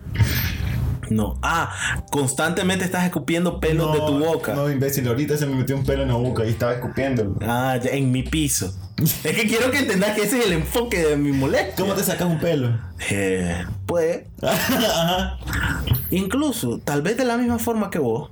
[1.11, 1.39] No.
[1.43, 4.55] Ah, constantemente estás escupiendo pelos de tu boca.
[4.55, 7.37] No, imbécil, ahorita se me metió un pelo en la boca y estaba escupiéndolo.
[7.43, 8.73] Ah, ya, en mi piso.
[8.97, 11.75] es que quiero que entendas que ese es el enfoque de mi molestia.
[11.77, 12.79] ¿Cómo te sacas un pelo?
[13.11, 15.39] Eh, pues, Ajá.
[16.11, 18.31] incluso, tal vez de la misma forma que vos.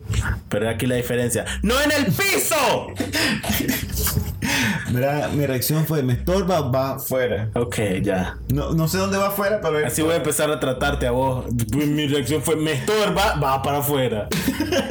[0.49, 1.45] Pero aquí la diferencia.
[1.63, 2.87] ¡No en el piso!
[4.91, 7.51] Mira, mi reacción fue, me estorba, va afuera.
[7.55, 8.39] Ok, ya.
[8.53, 9.87] No, no sé dónde va afuera, pero...
[9.87, 11.45] Así voy a empezar a tratarte a vos.
[11.75, 14.29] Mi reacción fue, me estorba, va para afuera.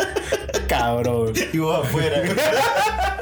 [0.67, 1.33] Cabrón.
[1.53, 2.21] Y vos afuera.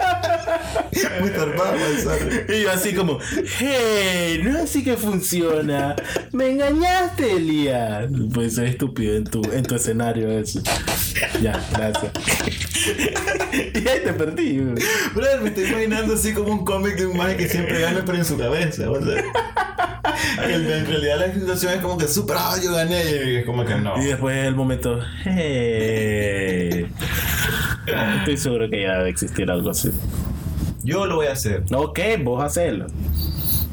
[0.92, 2.56] estorbaba, sorry.
[2.58, 3.20] Y yo así como,
[3.60, 5.96] hey, no es así que funciona.
[6.32, 8.10] Me engañaste, Elías.
[8.34, 10.62] Pues es estúpido en tu, en tu escenario eso.
[11.42, 12.12] Ya, gracias.
[13.54, 14.60] y ahí te perdí.
[14.60, 14.76] güey.
[15.14, 18.18] Brother, me estoy imaginando así como un cómic de un maje que siempre gana, pero
[18.18, 18.90] en su cabeza.
[18.90, 19.24] O sea,
[20.46, 23.04] que en en realidad la situación es como que super, ah, yo gané.
[23.04, 24.02] Y es como que no.
[24.02, 26.88] Y después el momento, hey.
[28.20, 29.92] Estoy seguro que ya debe existir algo así.
[30.86, 31.64] Yo lo voy a hacer.
[31.74, 32.88] Ok, vos hacelo.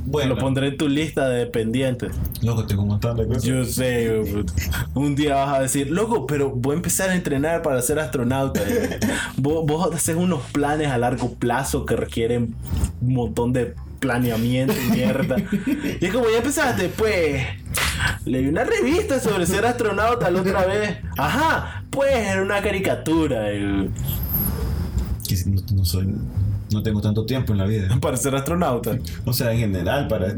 [0.05, 2.11] Bueno, Lo pondré en tu lista de pendientes.
[2.43, 3.45] loco, un montón de cosas.
[3.45, 4.45] Yo sé,
[4.95, 8.61] un día vas a decir, loco, pero voy a empezar a entrenar para ser astronauta.
[9.37, 12.55] vos, vos haces unos planes a largo plazo que requieren
[13.01, 15.37] un montón de planeamiento y mierda.
[16.01, 17.45] y es como, ya empezaste, pues.
[18.25, 20.99] Leí una revista sobre ser astronauta la otra vez.
[21.17, 23.47] Ajá, pues era una caricatura.
[25.23, 26.09] si no, no soy.
[26.73, 27.89] No tengo tanto tiempo en la vida.
[28.01, 28.99] para ser astronauta.
[29.25, 30.29] O sea, en general, para.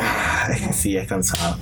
[0.00, 1.56] Ay, sí, es cansado.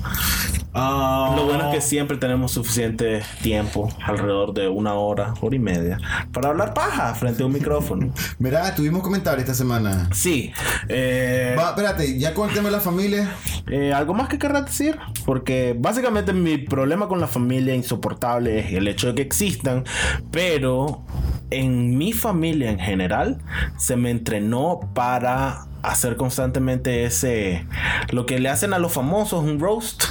[0.74, 5.58] Ah, Lo bueno es que siempre tenemos suficiente tiempo, alrededor de una hora, hora y
[5.58, 5.98] media,
[6.32, 8.10] para hablar paja frente a un micrófono.
[8.38, 10.08] Mira, tuvimos comentarios esta semana.
[10.14, 10.50] Sí.
[10.88, 13.34] eh, Va, espérate, ya con el tema de la familia.
[13.70, 14.98] eh, ¿Algo más que querrás decir?
[15.26, 19.84] Porque básicamente mi problema con la familia insoportable es el hecho de que existan,
[20.30, 21.02] pero
[21.50, 23.38] en mi familia en general
[23.76, 27.66] se me entrenó para hacer constantemente ese
[28.12, 30.04] lo que le hacen a los famosos un roast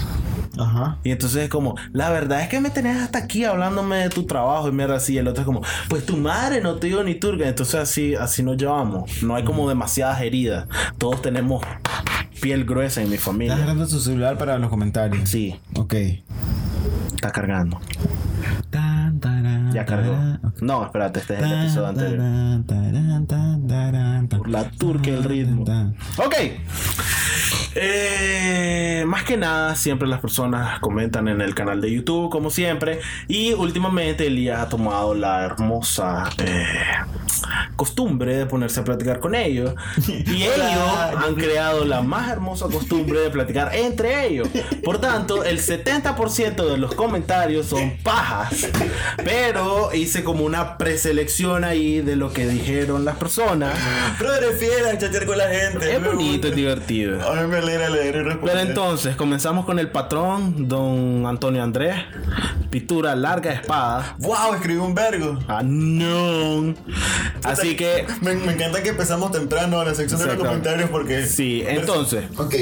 [0.60, 0.98] Ajá.
[1.04, 4.26] Y entonces es como, la verdad es que me tenés hasta aquí hablándome de tu
[4.26, 5.14] trabajo y mierda así.
[5.14, 7.48] Y el otro es como, pues tu madre no te dio ni turga.
[7.48, 9.24] Entonces así, así nos llevamos.
[9.24, 10.68] No hay como demasiadas heridas.
[10.98, 11.64] Todos tenemos
[12.42, 13.56] piel gruesa en mi Estás familia.
[13.56, 15.30] agarrando su celular para los comentarios.
[15.30, 15.94] Sí, Ok.
[17.16, 17.80] está cargando.
[19.74, 20.16] Ya cargó.
[20.62, 22.20] No, espérate, este es el episodio anterior.
[24.30, 25.64] Por la turca el ritmo.
[26.18, 26.36] Ok.
[27.76, 33.00] Eh, más que nada, siempre las personas comentan en el canal de YouTube, como siempre.
[33.28, 36.66] Y últimamente Elías ha tomado la hermosa eh,
[37.76, 39.74] costumbre de ponerse a platicar con ellos.
[40.08, 44.48] Y ellos han creado la más hermosa costumbre de platicar entre ellos.
[44.84, 48.61] Por tanto, el 70% de los comentarios son pajas.
[49.24, 53.78] Pero hice como una preselección ahí de lo que dijeron las personas.
[54.20, 55.96] Pero a chatear con la gente.
[55.96, 57.30] Es bonito, es divertido.
[57.30, 58.68] A mí me alegra leer y Pero responder.
[58.68, 61.96] entonces, comenzamos con el patrón, don Antonio Andrés.
[62.70, 64.16] Pintura larga espada.
[64.20, 64.54] ¡Wow!
[64.56, 65.38] Escribí un vergo.
[65.48, 66.74] Ah, no.
[67.44, 71.26] Así que, Me, me encanta que empezamos temprano la sección de los comentarios porque.
[71.26, 72.26] sí, entonces.
[72.38, 72.56] Ok.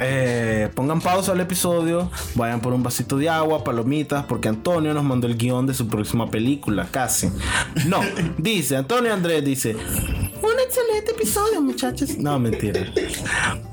[0.00, 5.04] eh, pongan pausa al episodio, vayan por un vasito de agua, palomitas, porque Antonio nos
[5.04, 7.28] mandó el guion de su próxima película, casi.
[7.86, 8.00] No,
[8.38, 12.16] dice, Antonio Andrés dice, un excelente episodio, muchachos.
[12.18, 12.80] No, mentira.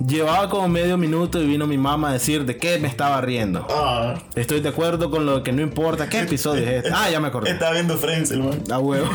[0.05, 3.65] Llevaba como medio minuto y vino mi mamá a decir de qué me estaba riendo.
[3.69, 6.91] Ah, Estoy de acuerdo con lo que no importa qué episodio es este.
[6.93, 7.51] Ah, ya me acordé.
[7.51, 8.61] estaba viendo Friends, el man.
[8.71, 9.07] A huevo.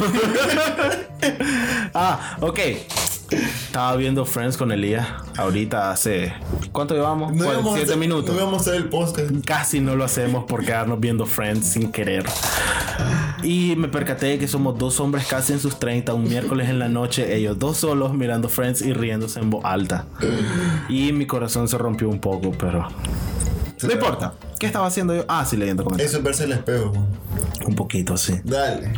[1.94, 2.58] ah, ok.
[3.30, 5.06] Estaba viendo Friends con Elías
[5.36, 6.32] ahorita hace.
[6.72, 7.32] ¿Cuánto llevamos?
[7.34, 8.34] No Cuál, Siete hacer- minutos.
[8.34, 9.30] No íbamos a hacer el podcast.
[9.44, 12.24] Casi no lo hacemos por quedarnos viendo Friends sin querer.
[13.42, 16.78] Y me percaté de que somos dos hombres casi en sus 30, un miércoles en
[16.78, 20.06] la noche, ellos dos solos mirando Friends y riéndose en voz alta.
[20.88, 22.88] Y mi corazón se rompió un poco, pero.
[23.82, 24.32] No importa.
[24.58, 25.24] ¿Qué estaba haciendo yo?
[25.28, 26.10] Ah, sí, leyendo comentarios.
[26.10, 26.92] Eso es verse el espejo.
[27.66, 28.34] Un poquito, sí.
[28.44, 28.92] Dale.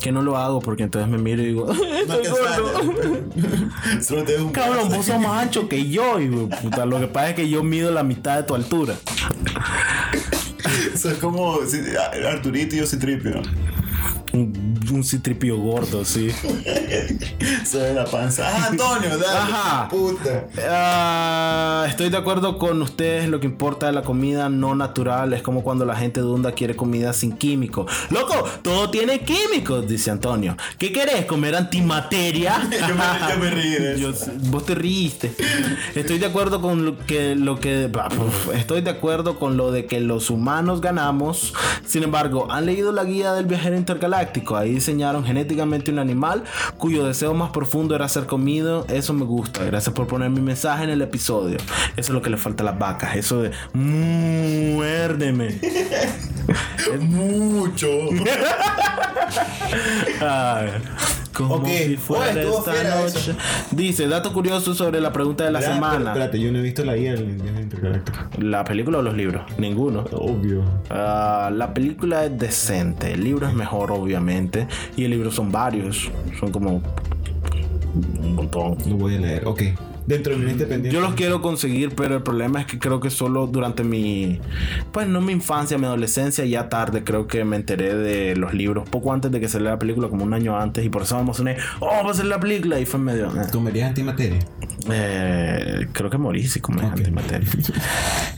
[0.00, 2.44] Que no lo hago porque entonces me miro y digo, No estoy te gordo.
[2.44, 4.02] sale.
[4.02, 6.18] Solo te dejo un Cabrón, vos sos más ancho que yo.
[6.20, 8.94] Y, puta, lo que pasa es que yo mido la mitad de tu altura.
[10.94, 11.58] Eso es como
[12.28, 13.42] Arturito y yo Citripio.
[14.92, 16.30] Un, citripio gordo, sí.
[17.64, 18.48] Se ve la panza.
[18.48, 19.38] Ah, Antonio, dale.
[19.38, 19.88] Ajá.
[19.88, 20.46] Puta.
[20.68, 23.28] Ah, estoy de acuerdo con ustedes.
[23.28, 26.52] Lo que importa de la comida no natural es como cuando la gente de Onda
[26.52, 27.90] quiere comida sin químicos.
[28.10, 30.56] Loco, todo tiene químicos, dice Antonio.
[30.78, 31.24] ¿Qué querés?
[31.26, 32.68] ¿Comer antimateria?
[32.88, 34.12] Yo me- yo me reí de Yo-
[34.50, 34.72] vos te.
[35.94, 37.88] Estoy de acuerdo con lo que lo que
[38.54, 41.54] estoy de acuerdo con lo de que los humanos ganamos.
[41.86, 44.56] Sin embargo, han leído la guía del viajero intergaláctico.
[44.56, 46.42] Ahí diseñaron genéticamente un animal
[46.76, 48.84] cuyo deseo más profundo era ser comido.
[48.88, 49.64] Eso me gusta.
[49.64, 51.58] Gracias por poner mi mensaje en el episodio.
[51.96, 53.14] Eso es lo que le falta a las vacas.
[53.14, 55.60] Eso de muérdeme.
[56.98, 57.88] Mucho.
[61.32, 63.30] Como si fuera Oye, esta noche.
[63.30, 63.34] eso.
[63.70, 66.10] Dice, dato curioso sobre la pregunta de la semana.
[66.10, 67.14] Espérate, yo no he visto la guía.
[68.38, 69.42] ¿La película o los libros?
[69.58, 70.04] Ninguno.
[70.12, 70.62] Obvio.
[70.90, 74.66] Ah, la película es decente, el libro es mejor obviamente
[74.96, 76.82] y el libro son varios, son como
[78.20, 78.76] un montón.
[78.86, 79.46] Lo voy a leer.
[79.46, 79.62] Ok.
[80.06, 80.90] Dentro de mi mente pendiente.
[80.94, 84.40] Yo los quiero conseguir, pero el problema es que creo que solo durante mi,
[84.92, 88.88] pues no mi infancia, mi adolescencia, ya tarde creo que me enteré de los libros,
[88.88, 91.22] poco antes de que saliera la película, como un año antes, y por eso me
[91.22, 93.26] emocioné, oh, va a ser la película, y fue medio...
[93.28, 93.46] eh.
[93.52, 94.38] ¿Comerías antimateria?
[94.90, 96.96] Eh, creo que morí si comes Ok.
[96.98, 97.48] antimateria.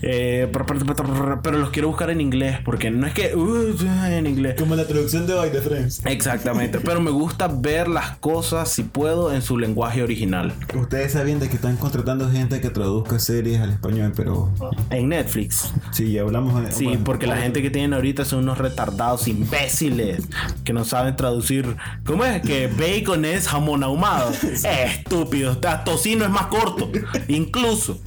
[0.07, 3.35] Eh, pero, pero- pero- pero los quiero buscar en inglés, porque no es que...
[3.35, 3.75] uh,
[4.11, 4.55] en inglés.
[4.59, 6.03] Como la traducción de By the Friends.
[6.05, 10.53] Exactamente, pero me gusta ver las cosas, si puedo, en su lenguaje original.
[10.75, 14.51] Ustedes saben de que están contratando gente que traduzca series al español, pero
[14.91, 15.73] En Netflix.
[15.93, 19.29] sí, ya hablamos de Sí, bueno, porque la gente que tienen ahorita son unos retardados
[19.29, 20.25] imbéciles
[20.65, 21.77] que no saben traducir.
[22.05, 22.43] ¿Cómo es?
[22.43, 24.33] Que bacon es jamón ahumado.
[24.65, 25.53] Estúpido.
[25.53, 26.91] Hasta Tocino es más corto.
[27.29, 28.01] Incluso.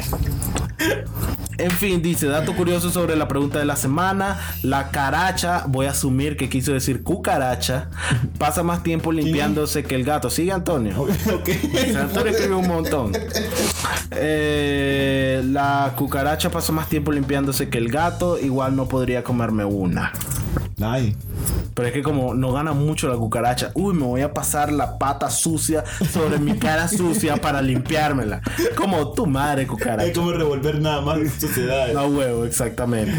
[1.57, 4.39] En fin, dice, dato curioso sobre la pregunta de la semana.
[4.61, 7.89] La caracha, voy a asumir que quiso decir cucaracha,
[8.37, 10.29] pasa más tiempo limpiándose que el gato.
[10.29, 11.07] ¿Sigue, Antonio?
[11.99, 13.11] Antonio escribió un montón.
[14.11, 18.38] Eh, la cucaracha pasa más tiempo limpiándose que el gato.
[18.39, 20.11] Igual no podría comerme una.
[20.81, 21.15] Ay.
[21.73, 24.97] Pero es que como no gana mucho la cucaracha, uy, me voy a pasar la
[24.97, 28.41] pata sucia sobre mi cara sucia para limpiármela.
[28.75, 30.13] Como tu madre, Es cucaracha.
[30.13, 31.93] como revolver nada más en sociedad.
[31.93, 33.13] No huevo, exactamente.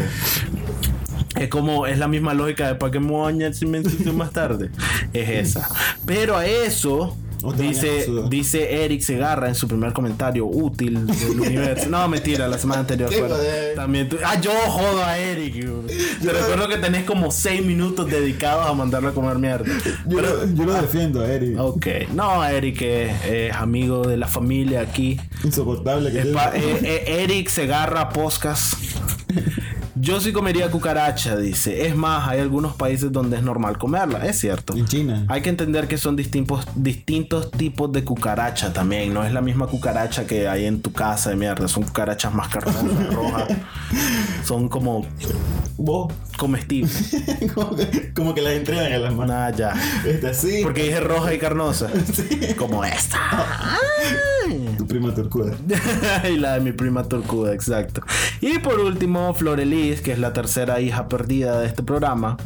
[1.35, 3.81] Es como, es la misma lógica de para que me voy a bañar si me
[4.13, 4.71] más tarde.
[5.13, 5.69] Es esa.
[6.05, 7.15] Pero a eso,
[7.55, 11.89] Te dice, dice Eric Segarra en su primer comentario útil del universo.
[11.89, 13.29] No, mentira, la semana anterior fue.
[13.75, 15.55] También tú- Ah, yo jodo a Eric.
[15.55, 15.81] Yo
[16.31, 19.65] recuerdo que tenés como 6 minutos dedicados a mandarlo a comer mierda.
[20.05, 21.57] Yo, lo, yo lo defiendo, Eric.
[21.59, 21.87] Ok.
[22.13, 25.19] No, Eric es, es amigo de la familia aquí.
[25.43, 28.75] Insoportable que Es eh, eh, Eric Segarra Poscas.
[30.01, 31.85] Yo sí comería cucaracha, dice.
[31.85, 34.73] Es más, hay algunos países donde es normal comerla, es cierto.
[34.73, 35.25] En China.
[35.27, 39.13] Hay que entender que son distintos, distintos tipos de cucaracha también.
[39.13, 41.67] No es la misma cucaracha que hay en tu casa de mierda.
[41.67, 43.49] Son cucarachas más carnosas, rojas.
[44.45, 45.05] Son como
[45.75, 46.13] Vos.
[46.37, 47.15] comestibles.
[47.53, 49.35] como, que, como que las entregan a las manos.
[49.35, 49.73] Nada, ya.
[50.05, 50.61] Esta sí.
[50.63, 51.89] Porque dije roja y carnosa.
[52.57, 53.17] Como esta.
[53.29, 54.75] Ay.
[54.77, 55.55] Tu prima turcuda.
[56.29, 58.01] y la de mi prima Torcuda, exacto.
[58.41, 59.33] Y por último,
[59.89, 62.37] Que es la tercera hija perdida de este programa.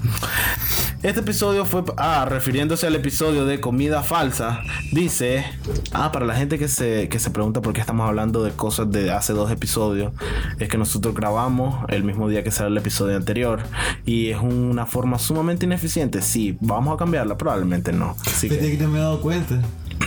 [1.03, 4.61] Este episodio fue, ah, refiriéndose al episodio de comida falsa,
[4.93, 5.43] dice,
[5.91, 8.89] ah, para la gente que se, que se pregunta por qué estamos hablando de cosas
[8.89, 10.13] de hace dos episodios,
[10.59, 13.63] es que nosotros grabamos el mismo día que sale el episodio anterior
[14.05, 16.21] y es una forma sumamente ineficiente.
[16.21, 18.15] Sí, vamos a cambiarla, probablemente no.
[18.25, 19.59] Así que, que no me he dado cuenta.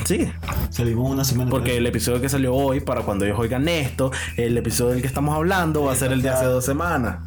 [0.07, 0.33] Sí,
[0.71, 1.79] Salimos una semana porque atrás.
[1.79, 5.35] el episodio que salió hoy, para cuando ellos oigan esto, el episodio del que estamos
[5.35, 7.19] hablando va a ser el de hace dos semanas.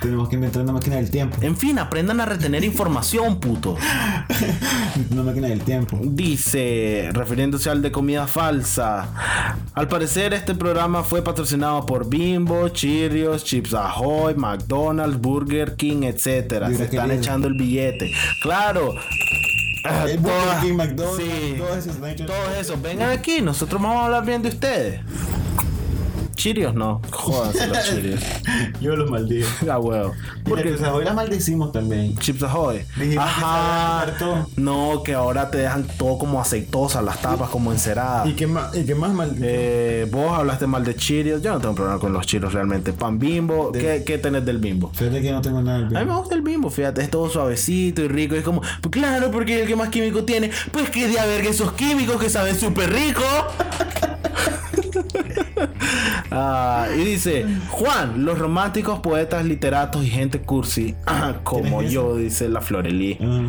[0.00, 1.36] Tenemos que inventar una máquina del tiempo.
[1.40, 3.76] En fin, aprendan a retener información, puto.
[5.10, 5.98] Una máquina del tiempo.
[6.02, 9.08] Dice, refiriéndose al de comida falsa.
[9.74, 16.68] Al parecer, este programa fue patrocinado por Bimbo, Cheerios, Chips Ahoy, McDonald's, Burger King, etcétera.
[16.68, 18.12] Mira Se están echando el billete.
[18.42, 18.94] Claro.
[19.84, 21.54] Ah, El Burger todas- King, McDonald's, sí,
[22.26, 22.82] todos esos.
[22.82, 25.00] Vengan aquí, nosotros vamos a hablar bien de ustedes.
[26.38, 27.02] Cheerios no.
[27.10, 28.20] Jódanse los Cheerios.
[28.80, 29.44] Yo los maldigo.
[29.68, 30.14] Ah, huevo.
[30.44, 32.16] Porque Porque hoy las maldecimos también.
[32.16, 32.84] Chips Ahoy.
[32.96, 34.06] Dijimos que Ajá.
[34.56, 38.28] No, que ahora te dejan todo como aceitosa, las tapas como enceradas.
[38.28, 39.44] ¿Y qué más, y qué más maldito?
[39.44, 41.42] Eh, vos hablaste mal de Cheerios.
[41.42, 42.92] Yo no tengo problema con los Cheerios realmente.
[42.92, 43.72] Pan bimbo.
[43.72, 44.92] ¿Qué, qué tenés del bimbo?
[44.94, 47.28] Fíjate que no tengo nada del A mí me gusta el bimbo, fíjate, es todo
[47.28, 48.36] suavecito y rico.
[48.36, 50.52] Es como, pues claro, porque es el que más químico tiene.
[50.70, 53.24] Pues que de haber que esos químicos que saben súper rico.
[56.30, 60.94] Ah, y dice, Juan, los románticos, poetas, literatos y gente cursi,
[61.42, 63.16] como ¿Quién es yo, dice la Florelí.
[63.20, 63.44] Ah,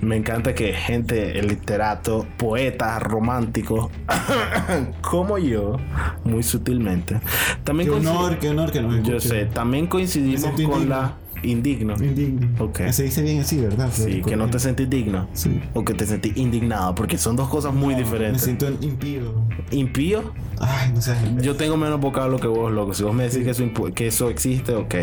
[0.00, 3.90] Me encanta que gente, el literato, poetas, románticos,
[5.02, 5.76] como yo,
[6.24, 7.20] muy sutilmente.
[7.62, 11.12] También qué honor, qué honor que nos Yo sé, también coincidimos con la
[11.46, 11.94] indigno.
[11.94, 12.48] Indigno.
[12.64, 12.80] Ok.
[12.90, 13.90] Se dice bien así, ¿verdad?
[13.92, 15.28] Sí, que no te sentís digno.
[15.32, 15.60] Sí.
[15.74, 18.42] O que te sentís indignado, porque son dos cosas muy Me diferentes.
[18.42, 19.34] siento impío.
[19.70, 21.14] Impío, Ay, no sé.
[21.40, 22.94] yo tengo menos vocablo que vos, loco.
[22.94, 24.94] Si vos me decís que eso, que eso existe, ok.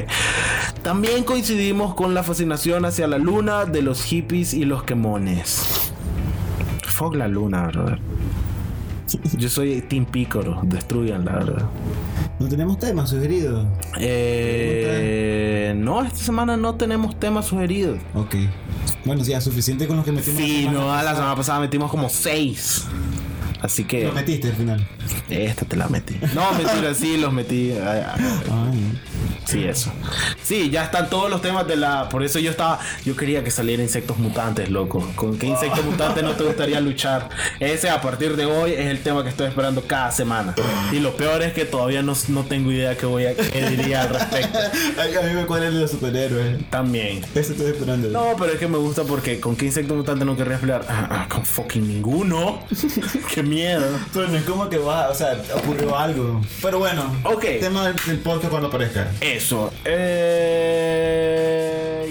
[0.84, 5.92] También coincidimos con la fascinación hacia la luna de los hippies y los quemones.
[6.86, 8.00] Fuck la luna, brother.
[9.38, 11.66] Yo soy Team Pícoro, destruyanla, verdad.
[12.40, 13.66] No tenemos temas sugeridos.
[14.00, 18.00] Eh, no, esta semana no tenemos temas sugeridos.
[18.16, 18.36] Ok.
[19.06, 20.42] Bueno, ya, suficiente con lo que metimos.
[20.42, 22.86] Sí, la no, la semana pasada metimos como seis.
[23.62, 24.88] Así que Lo metiste al final.
[25.30, 26.16] esta te la metí.
[26.36, 27.72] No, mentira, sí, los metí.
[27.72, 29.00] Ay, ay, Ay,
[29.54, 29.92] Sí, eso.
[30.44, 32.10] Sí, ya están todos los temas de la.
[32.10, 32.80] Por eso yo estaba.
[33.06, 35.08] Yo quería que saliera insectos mutantes, loco.
[35.16, 37.30] ¿Con qué insecto mutante no te gustaría luchar?
[37.60, 40.56] Ese a partir de hoy es el tema que estoy esperando cada semana.
[40.92, 44.02] Y lo peor es que todavía no, no tengo idea qué voy a qué diría
[44.04, 44.60] al respecto.
[44.60, 46.70] A mí me cuadra el de los superhéroes.
[46.70, 47.24] También.
[47.36, 48.10] Eso estoy esperando.
[48.10, 50.86] No, pero es que me gusta porque con qué insecto mutante no querría pelear.
[50.90, 52.60] Ah, ah, con fucking ninguno.
[53.34, 53.86] qué miedo.
[54.14, 56.42] Pero no es como que va, o sea, ocurrió algo.
[56.62, 57.46] Pero bueno, Ok.
[57.60, 59.08] tema del, del podcast cuando aparezca.
[59.22, 59.43] Eso.
[59.86, 61.34] Eh,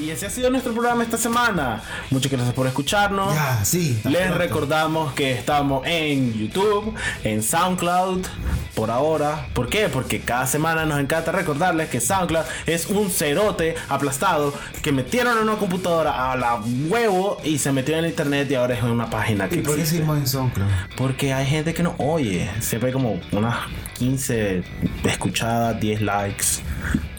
[0.02, 1.82] y ese ha sido nuestro programa esta semana.
[2.10, 3.34] Muchas gracias por escucharnos.
[3.34, 3.98] Ya, sí.
[4.04, 8.26] Les recordamos que estamos en YouTube, en SoundCloud,
[8.74, 9.46] por ahora.
[9.54, 9.88] ¿Por qué?
[9.88, 14.52] Porque cada semana nos encanta recordarles que SoundCloud es un cerote aplastado
[14.82, 18.74] que metieron en una computadora a la huevo y se metió en internet y ahora
[18.74, 20.68] es una página que ¿Y por qué seguimos en SoundCloud?
[20.96, 22.50] Porque hay gente que no oye.
[22.60, 23.56] Siempre hay como unas
[23.98, 24.62] 15
[25.04, 26.46] escuchadas, 10 likes.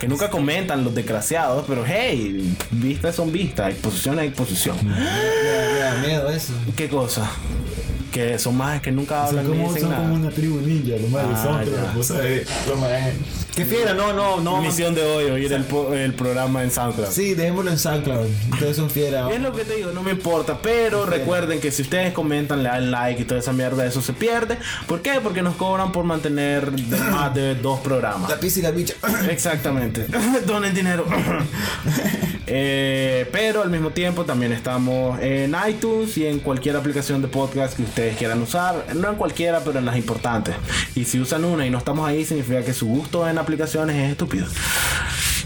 [0.04, 4.78] Que nunca comentan los desgraciados, pero hey, vistas son vistas, exposición es exposición.
[4.86, 6.52] Me da, miedo eso.
[6.76, 7.32] ¿Qué cosa?
[8.14, 10.98] Que son más que nunca Son hablan ni como, dicen son como una tribu ninja,
[11.02, 11.76] los más de Ah, SoundCloud.
[11.84, 11.92] ya.
[11.96, 12.92] vos sabés, los más-
[13.56, 14.62] Qué fiera, no, no, no.
[14.62, 17.10] Misión de hoy, oír el, po- el programa en SoundCloud.
[17.12, 18.28] Sí, dejémoslo en SoundCloud.
[18.52, 19.32] Ustedes son fieras.
[19.32, 22.70] Es lo que te digo, no me importa, pero recuerden que si ustedes comentan, le
[22.70, 24.58] dan like y toda esa mierda, eso se pierde.
[24.88, 25.20] ¿Por qué?
[25.22, 26.72] Porque nos cobran por mantener
[27.12, 28.30] más de dos programas.
[28.30, 28.94] La pizza y la bicha.
[29.30, 30.06] Exactamente.
[30.48, 31.06] Donen dinero.
[32.46, 37.76] Eh, pero al mismo tiempo también estamos en iTunes y en cualquier aplicación de podcast
[37.76, 38.86] que ustedes quieran usar.
[38.96, 40.56] No en cualquiera, pero en las importantes.
[40.96, 44.12] Y si usan una y no estamos ahí, significa que su gusto en aplicaciones es
[44.12, 44.48] estúpido.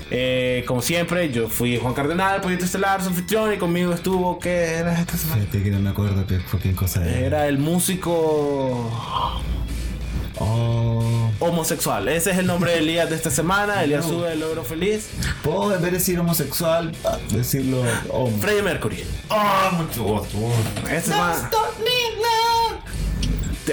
[0.10, 4.76] Eh, como siempre, yo fui Juan Cardenal, Proyecto Estelar, su anfitrión, y conmigo estuvo, ¿qué
[4.76, 5.42] era esta semana?
[5.42, 7.20] Fíjate que no me acuerdo qué cosa era.
[7.20, 8.90] Era el músico
[10.40, 11.32] Oh.
[11.40, 12.08] homosexual.
[12.08, 13.84] Ese es el nombre de Elías de esta semana.
[13.84, 15.08] Elías sube el logro feliz.
[15.44, 18.42] Puedo en vez de decir homosexual, ah, decirlo hombre.
[18.42, 19.04] Freddie Mercury.
[19.30, 20.38] Ah, mucho gusto.
[20.90, 21.50] Ese man-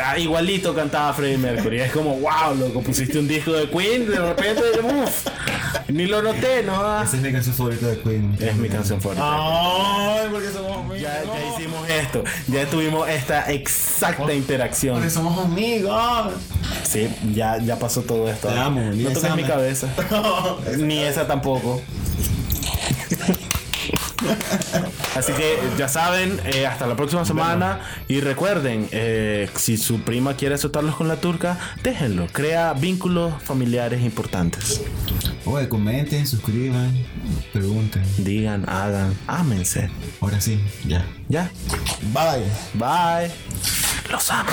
[0.03, 1.81] Ah, igualito cantaba Freddie Mercury.
[1.81, 5.27] Es como, wow, loco, pusiste un disco de Queen, de repente, uff,
[5.89, 7.03] ni lo noté, ¿no?
[7.03, 8.37] Esa es mi canción favorita de Queen.
[8.41, 9.25] Es mi canción favorita.
[9.25, 11.01] Ay, porque somos amigos.
[11.01, 14.97] Ya, ya hicimos esto, ya tuvimos esta exacta interacción.
[14.97, 16.33] Porque somos amigos.
[16.85, 18.49] Sí, ya, ya pasó todo esto.
[18.49, 19.89] Te amo, no toques mi cabeza.
[20.79, 21.83] Ni esa tampoco.
[25.17, 27.81] Así que ya saben, eh, hasta la próxima semana.
[28.09, 32.27] Y recuerden, eh, si su prima quiere azotarlos con la turca, déjenlo.
[32.33, 34.83] Crea vínculos familiares importantes.
[35.45, 36.93] Oye, comenten, suscriban,
[37.53, 38.03] pregunten.
[38.19, 39.91] Digan, hagan, ámense.
[40.21, 41.05] Ahora sí, ya.
[41.29, 41.51] Ya.
[42.13, 42.45] Bye.
[42.75, 43.31] Bye.
[44.11, 44.51] Los amo.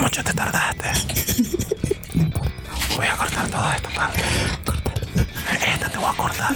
[0.00, 0.90] Mucho te tardaste.
[2.96, 4.22] Voy a cortar toda esta parte.
[5.50, 6.54] Esta te voy a acordar.